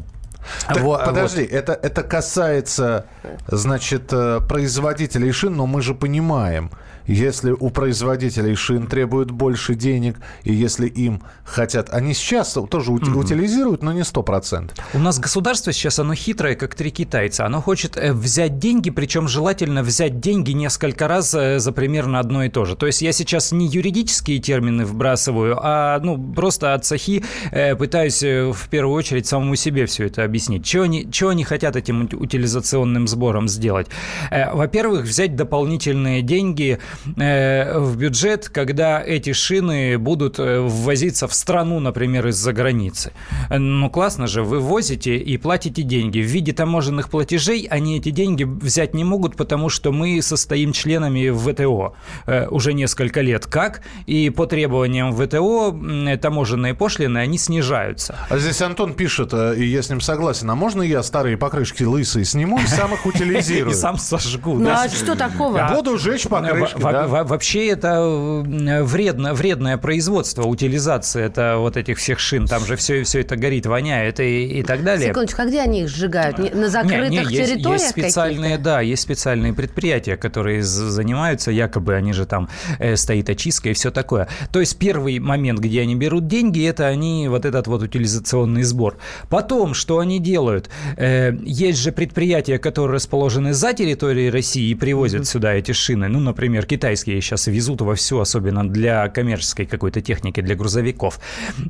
Так, 0.66 0.80
вот, 0.80 1.04
подожди, 1.04 1.42
вот. 1.42 1.52
Это, 1.52 1.72
это 1.72 2.02
касается, 2.02 3.06
значит, 3.46 4.12
э, 4.12 4.40
производителей 4.48 5.32
шин, 5.32 5.54
но 5.54 5.66
мы 5.66 5.82
же 5.82 5.94
понимаем, 5.94 6.70
если 7.12 7.50
у 7.50 7.70
производителей 7.70 8.54
шин 8.54 8.86
требуют 8.86 9.30
больше 9.32 9.74
денег, 9.74 10.16
и 10.44 10.54
если 10.54 10.86
им 10.86 11.22
хотят... 11.44 11.90
Они 11.90 12.14
сейчас 12.14 12.56
тоже 12.70 12.92
mm-hmm. 12.92 13.18
утилизируют, 13.18 13.82
но 13.82 13.92
не 13.92 14.02
100%. 14.02 14.70
У 14.94 14.98
нас 14.98 15.18
государство 15.18 15.72
сейчас, 15.72 15.98
оно 15.98 16.14
хитрое, 16.14 16.54
как 16.54 16.76
три 16.76 16.90
китайца. 16.90 17.46
Оно 17.46 17.60
хочет 17.60 17.96
э, 17.96 18.12
взять 18.12 18.58
деньги, 18.58 18.90
причем 18.90 19.26
желательно 19.26 19.82
взять 19.82 20.20
деньги 20.20 20.52
несколько 20.52 21.08
раз 21.08 21.34
э, 21.34 21.58
за 21.58 21.72
примерно 21.72 22.20
одно 22.20 22.44
и 22.44 22.48
то 22.48 22.64
же. 22.64 22.76
То 22.76 22.86
есть 22.86 23.02
я 23.02 23.12
сейчас 23.12 23.50
не 23.50 23.66
юридические 23.66 24.38
термины 24.38 24.84
вбрасываю, 24.84 25.58
а 25.60 25.98
ну, 26.00 26.16
просто 26.32 26.74
от 26.74 26.84
сахи 26.84 27.24
э, 27.50 27.74
пытаюсь 27.74 28.22
в 28.22 28.68
первую 28.70 28.96
очередь 28.96 29.26
самому 29.26 29.56
себе 29.56 29.86
все 29.86 30.06
это 30.06 30.22
объяснить. 30.22 30.64
Чего 30.64 30.84
они, 30.84 31.10
чего 31.10 31.30
они 31.30 31.42
хотят 31.42 31.74
этим 31.74 32.08
утилизационным 32.12 33.08
сбором 33.08 33.48
сделать? 33.48 33.88
Во-первых, 34.30 35.02
взять 35.02 35.34
дополнительные 35.34 36.22
деньги 36.22 36.78
в 37.06 37.96
бюджет, 37.96 38.48
когда 38.48 39.02
эти 39.02 39.32
шины 39.32 39.98
будут 39.98 40.38
э, 40.38 40.60
ввозиться 40.60 41.26
в 41.26 41.34
страну, 41.34 41.80
например, 41.80 42.28
из-за 42.28 42.52
границы. 42.52 43.12
Ну, 43.50 43.88
классно 43.90 44.26
же, 44.26 44.42
вы 44.42 44.60
возите 44.60 45.16
и 45.16 45.36
платите 45.38 45.82
деньги. 45.82 46.20
В 46.20 46.26
виде 46.26 46.52
таможенных 46.52 47.08
платежей 47.08 47.66
они 47.70 47.98
эти 47.98 48.10
деньги 48.10 48.44
взять 48.44 48.94
не 48.94 49.04
могут, 49.04 49.36
потому 49.36 49.68
что 49.68 49.92
мы 49.92 50.20
состоим 50.22 50.72
членами 50.72 51.30
ВТО 51.30 51.94
э, 52.26 52.48
уже 52.48 52.72
несколько 52.72 53.20
лет. 53.20 53.46
Как? 53.46 53.82
И 54.06 54.30
по 54.30 54.46
требованиям 54.46 55.14
ВТО 55.14 55.74
таможенные 56.20 56.74
пошлины, 56.74 57.18
они 57.18 57.38
снижаются. 57.38 58.16
А 58.28 58.38
здесь 58.38 58.60
Антон 58.62 58.94
пишет, 58.94 59.32
и 59.32 59.64
я 59.64 59.82
с 59.82 59.90
ним 59.90 60.00
согласен, 60.00 60.50
а 60.50 60.54
можно 60.54 60.82
я 60.82 61.02
старые 61.02 61.36
покрышки 61.36 61.82
лысые 61.82 62.24
сниму 62.24 62.58
и 62.60 62.66
сам 62.66 62.94
их 62.94 63.06
утилизирую? 63.06 63.72
И 63.72 63.74
сам 63.74 63.96
сожгу. 63.98 64.58
Ну, 64.58 64.70
а 64.70 64.88
что 64.88 65.14
такого? 65.14 65.70
Буду 65.74 65.98
жечь 65.98 66.26
покрышки. 66.28 66.89
Во- 66.92 67.24
вообще 67.24 67.68
это 67.68 68.00
вредно, 68.44 69.34
вредное 69.34 69.76
производство, 69.78 70.42
утилизация 70.42 71.26
это 71.26 71.56
вот 71.58 71.76
этих 71.76 71.98
всех 71.98 72.18
шин. 72.18 72.46
Там 72.46 72.64
же 72.66 72.76
все, 72.76 73.02
все 73.04 73.20
это 73.20 73.36
горит, 73.36 73.66
воняет 73.66 74.20
и, 74.20 74.60
и 74.60 74.62
так 74.62 74.82
далее. 74.84 75.08
Секундочку, 75.08 75.42
а 75.42 75.46
где 75.46 75.60
они 75.60 75.82
их 75.82 75.88
сжигают? 75.88 76.38
На 76.54 76.68
закрытых 76.68 77.10
не, 77.10 77.18
не, 77.18 77.24
территориях 77.24 77.80
есть, 77.80 77.96
есть 77.96 78.10
специальные, 78.10 78.58
Да, 78.58 78.80
есть 78.80 79.02
специальные 79.02 79.54
предприятия, 79.54 80.16
которые 80.16 80.62
занимаются, 80.62 81.50
якобы 81.50 81.94
они 81.94 82.12
же 82.12 82.26
там 82.26 82.48
э, 82.78 82.96
стоит 82.96 83.28
очистка 83.30 83.70
и 83.70 83.72
все 83.72 83.90
такое. 83.90 84.28
То 84.52 84.60
есть 84.60 84.78
первый 84.78 85.18
момент, 85.18 85.60
где 85.60 85.82
они 85.82 85.94
берут 85.94 86.26
деньги, 86.26 86.66
это 86.66 86.86
они 86.86 87.28
вот 87.28 87.44
этот 87.44 87.66
вот 87.66 87.82
утилизационный 87.82 88.62
сбор. 88.62 88.98
Потом, 89.28 89.74
что 89.74 89.98
они 89.98 90.18
делают? 90.18 90.70
Э, 90.96 91.32
есть 91.42 91.78
же 91.78 91.92
предприятия, 91.92 92.58
которые 92.58 92.96
расположены 92.96 93.52
за 93.52 93.72
территорией 93.72 94.30
России 94.30 94.70
и 94.70 94.74
привозят 94.74 95.22
mm-hmm. 95.22 95.32
сюда 95.32 95.54
эти 95.54 95.72
шины. 95.72 96.08
Ну, 96.08 96.20
например, 96.20 96.66
китайские 96.70 97.20
сейчас 97.20 97.46
везут 97.48 97.80
во 97.80 97.94
всю, 97.94 98.20
особенно 98.20 98.68
для 98.68 99.08
коммерческой 99.08 99.66
какой-то 99.66 100.00
техники, 100.00 100.40
для 100.40 100.54
грузовиков. 100.54 101.20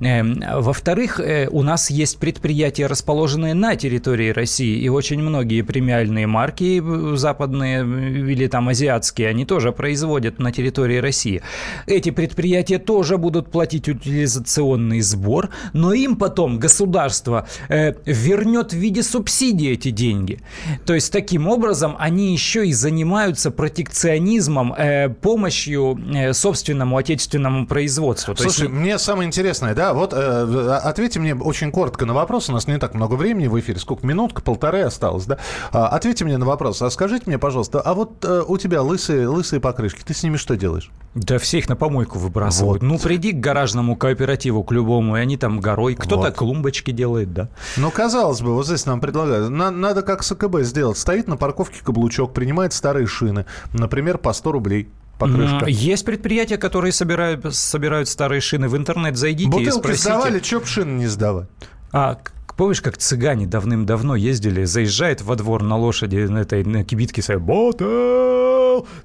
Эм, 0.00 0.42
во-вторых, 0.60 1.20
э, 1.20 1.48
у 1.50 1.62
нас 1.62 1.90
есть 1.90 2.18
предприятия, 2.18 2.86
расположенные 2.86 3.54
на 3.54 3.76
территории 3.76 4.30
России, 4.30 4.78
и 4.78 4.88
очень 4.88 5.20
многие 5.20 5.62
премиальные 5.62 6.26
марки 6.26 6.80
э, 6.80 7.16
западные 7.16 7.82
э, 7.82 8.32
или 8.32 8.46
там 8.46 8.68
азиатские, 8.68 9.28
они 9.28 9.44
тоже 9.44 9.72
производят 9.72 10.38
на 10.38 10.52
территории 10.52 10.98
России. 10.98 11.42
Эти 11.86 12.10
предприятия 12.10 12.78
тоже 12.78 13.16
будут 13.16 13.50
платить 13.50 13.88
утилизационный 13.88 15.00
сбор, 15.00 15.48
но 15.72 15.92
им 15.92 16.16
потом 16.16 16.58
государство 16.58 17.46
в 17.68 17.94
вернет 18.06 18.72
в 18.72 18.76
виде 18.76 19.02
субсидии 19.02 19.70
эти 19.70 19.90
деньги. 19.90 20.40
То 20.86 20.94
есть 20.94 21.12
таким 21.12 21.48
образом 21.48 21.96
они 21.98 22.32
еще 22.32 22.66
и 22.66 22.72
занимаются 22.72 23.50
протекционизмом, 23.50 24.72
э, 24.72 24.89
помощью 25.20 25.98
э, 26.14 26.32
собственному 26.32 26.96
отечественному 26.96 27.66
производству. 27.66 28.34
Слушай, 28.36 28.62
есть... 28.62 28.72
мне 28.72 28.98
самое 28.98 29.26
интересное, 29.26 29.74
да, 29.74 29.92
вот 29.92 30.12
э, 30.12 30.78
ответьте 30.82 31.20
мне 31.20 31.34
очень 31.34 31.70
коротко 31.72 32.06
на 32.06 32.14
вопрос, 32.14 32.48
у 32.48 32.52
нас 32.52 32.66
не 32.66 32.78
так 32.78 32.94
много 32.94 33.14
времени 33.14 33.46
в 33.46 33.58
эфире, 33.58 33.78
сколько, 33.78 34.06
минутка, 34.06 34.42
полторы 34.42 34.82
осталось, 34.82 35.26
да? 35.26 35.38
А, 35.72 35.88
ответьте 35.88 36.24
мне 36.24 36.38
на 36.38 36.46
вопрос, 36.46 36.82
а 36.82 36.90
скажите 36.90 37.24
мне, 37.26 37.38
пожалуйста, 37.38 37.80
а 37.80 37.94
вот 37.94 38.24
э, 38.24 38.42
у 38.46 38.58
тебя 38.58 38.82
лысые, 38.82 39.28
лысые 39.28 39.60
покрышки, 39.60 40.02
ты 40.04 40.14
с 40.14 40.22
ними 40.22 40.36
что 40.36 40.56
делаешь? 40.56 40.90
Да 41.14 41.40
все 41.40 41.58
их 41.58 41.68
на 41.68 41.74
помойку 41.74 42.20
выбрасывают. 42.20 42.82
Вот. 42.82 42.88
Ну, 42.88 42.96
приди 42.96 43.32
к 43.32 43.40
гаражному 43.40 43.96
кооперативу, 43.96 44.62
к 44.62 44.70
любому, 44.70 45.16
и 45.16 45.20
они 45.20 45.36
там 45.36 45.58
горой. 45.58 45.96
Кто-то 45.96 46.26
вот. 46.28 46.34
клумбочки 46.34 46.92
делает, 46.92 47.32
да. 47.32 47.48
Ну, 47.76 47.90
казалось 47.90 48.40
бы, 48.40 48.54
вот 48.54 48.66
здесь 48.66 48.86
нам 48.86 49.00
предлагают. 49.00 49.50
На, 49.50 49.72
надо 49.72 50.02
как 50.02 50.22
с 50.22 50.30
АКБ 50.30 50.60
сделать. 50.60 50.98
Стоит 50.98 51.26
на 51.26 51.36
парковке 51.36 51.80
каблучок, 51.82 52.32
принимает 52.32 52.72
старые 52.72 53.08
шины. 53.08 53.44
Например, 53.72 54.18
по 54.18 54.32
100 54.32 54.52
рублей 54.52 54.79
покрышка. 55.20 55.66
Есть 55.66 56.04
предприятия, 56.04 56.56
которые 56.56 56.92
собирают, 56.92 57.54
собирают 57.54 58.08
старые 58.08 58.40
шины. 58.40 58.68
В 58.68 58.76
интернет 58.76 59.16
зайдите 59.16 59.48
Бутылки 59.50 59.68
и 59.68 59.78
спросите. 59.78 60.02
сдавали, 60.08 60.40
чё 60.40 60.60
б 60.60 60.66
шины 60.66 60.98
не 60.98 61.06
сдавать? 61.06 61.48
А, 61.92 62.18
Помнишь, 62.60 62.82
как 62.82 62.98
цыгане 62.98 63.46
давным-давно 63.46 64.16
ездили, 64.16 64.64
заезжает 64.64 65.22
во 65.22 65.34
двор 65.34 65.62
на 65.62 65.78
лошади 65.78 66.16
на 66.16 66.40
этой 66.40 66.62
на 66.62 66.84
кибитке, 66.84 67.22
своей 67.22 67.40
ботл, 67.40 67.84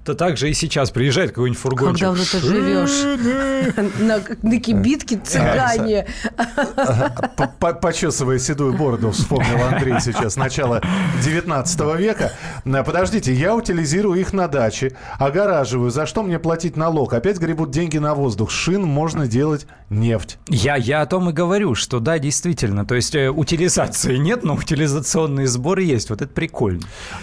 то 0.06 0.14
так 0.14 0.38
же 0.38 0.49
и 0.49 0.53
сейчас 0.53 0.91
приезжает 0.91 1.32
какой-нибудь 1.32 1.60
фургончик. 1.60 2.08
Как 2.08 2.16
давно 2.16 2.24
ты 2.32 2.39
живешь? 2.39 3.95
На, 3.99 4.22
на 4.43 4.60
кибитке 4.60 5.18
цыгане. 5.18 6.06
Почесывая 7.82 8.38
седую 8.38 8.74
бороду, 8.74 9.12
вспомнил 9.12 9.64
Андрей 9.64 9.99
сейчас, 9.99 10.36
начало 10.36 10.82
19 11.24 11.80
века. 11.97 12.34
Подождите, 12.64 13.34
я 13.34 13.56
утилизирую 13.56 14.20
их 14.20 14.32
на 14.32 14.47
даче, 14.47 14.95
огораживаю. 15.18 15.89
За 15.89 16.06
что 16.06 16.22
мне 16.22 16.38
платить 16.38 16.78
налог? 16.78 17.14
Опять 17.14 17.39
гребут 17.39 17.72
деньги 17.72 17.97
на 17.97 18.14
воздух. 18.14 18.51
Шин 18.51 18.84
можно 18.84 19.28
делать 19.28 19.66
нефть. 19.89 20.38
Я, 20.49 20.76
я 20.76 21.01
о 21.01 21.06
том 21.08 21.32
и 21.32 21.34
говорю, 21.34 21.74
что 21.74 21.99
да, 21.99 22.20
действительно. 22.20 22.86
То 22.86 22.93
есть 22.93 23.16
у 23.16 23.32
утилизации 23.34 24.18
нет, 24.18 24.43
но 24.43 24.53
утилизационный 24.53 25.47
сбор 25.47 25.80
есть. 25.80 26.10
Вот 26.12 26.22
это 26.22 26.32
прикольно. 26.32 26.82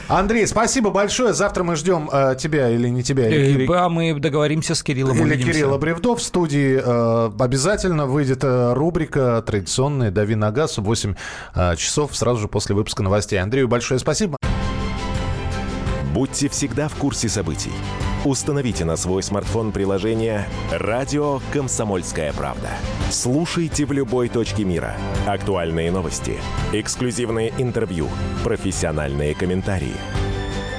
Андрей, 0.08 0.46
спасибо 0.46 0.90
большое. 0.90 1.32
Завтра 1.32 1.62
мы 1.62 1.76
ждем 1.76 2.10
э, 2.12 2.34
тебя 2.38 2.71
или 2.74 2.88
не 2.88 3.02
тебя. 3.02 3.28
Или, 3.28 3.66
а 3.72 3.88
мы 3.88 4.14
договоримся 4.18 4.74
с 4.74 4.82
Кириллом. 4.82 5.16
Или 5.16 5.22
увидимся. 5.22 5.52
Кирилла 5.52 5.78
Бревдов 5.78 6.20
в 6.20 6.22
студии. 6.22 6.80
Э, 6.82 7.30
обязательно 7.38 8.06
выйдет 8.06 8.44
э, 8.44 8.72
рубрика 8.74 9.42
традиционная 9.46 10.10
«Дави 10.10 10.34
на 10.34 10.50
газ» 10.50 10.78
в 10.78 10.82
8 10.82 11.14
э, 11.54 11.76
часов 11.76 12.16
сразу 12.16 12.40
же 12.40 12.48
после 12.48 12.74
выпуска 12.74 13.02
новостей. 13.02 13.38
Андрею 13.40 13.68
большое 13.68 14.00
спасибо. 14.00 14.36
Будьте 16.12 16.48
всегда 16.50 16.88
в 16.88 16.94
курсе 16.94 17.28
событий. 17.28 17.72
Установите 18.24 18.84
на 18.84 18.96
свой 18.96 19.22
смартфон 19.22 19.72
приложение 19.72 20.46
«Радио 20.70 21.40
Комсомольская 21.52 22.32
правда». 22.32 22.68
Слушайте 23.10 23.84
в 23.84 23.92
любой 23.92 24.28
точке 24.28 24.64
мира. 24.64 24.94
Актуальные 25.26 25.90
новости, 25.90 26.38
эксклюзивные 26.72 27.52
интервью, 27.58 28.08
профессиональные 28.44 29.34
комментарии. 29.34 29.96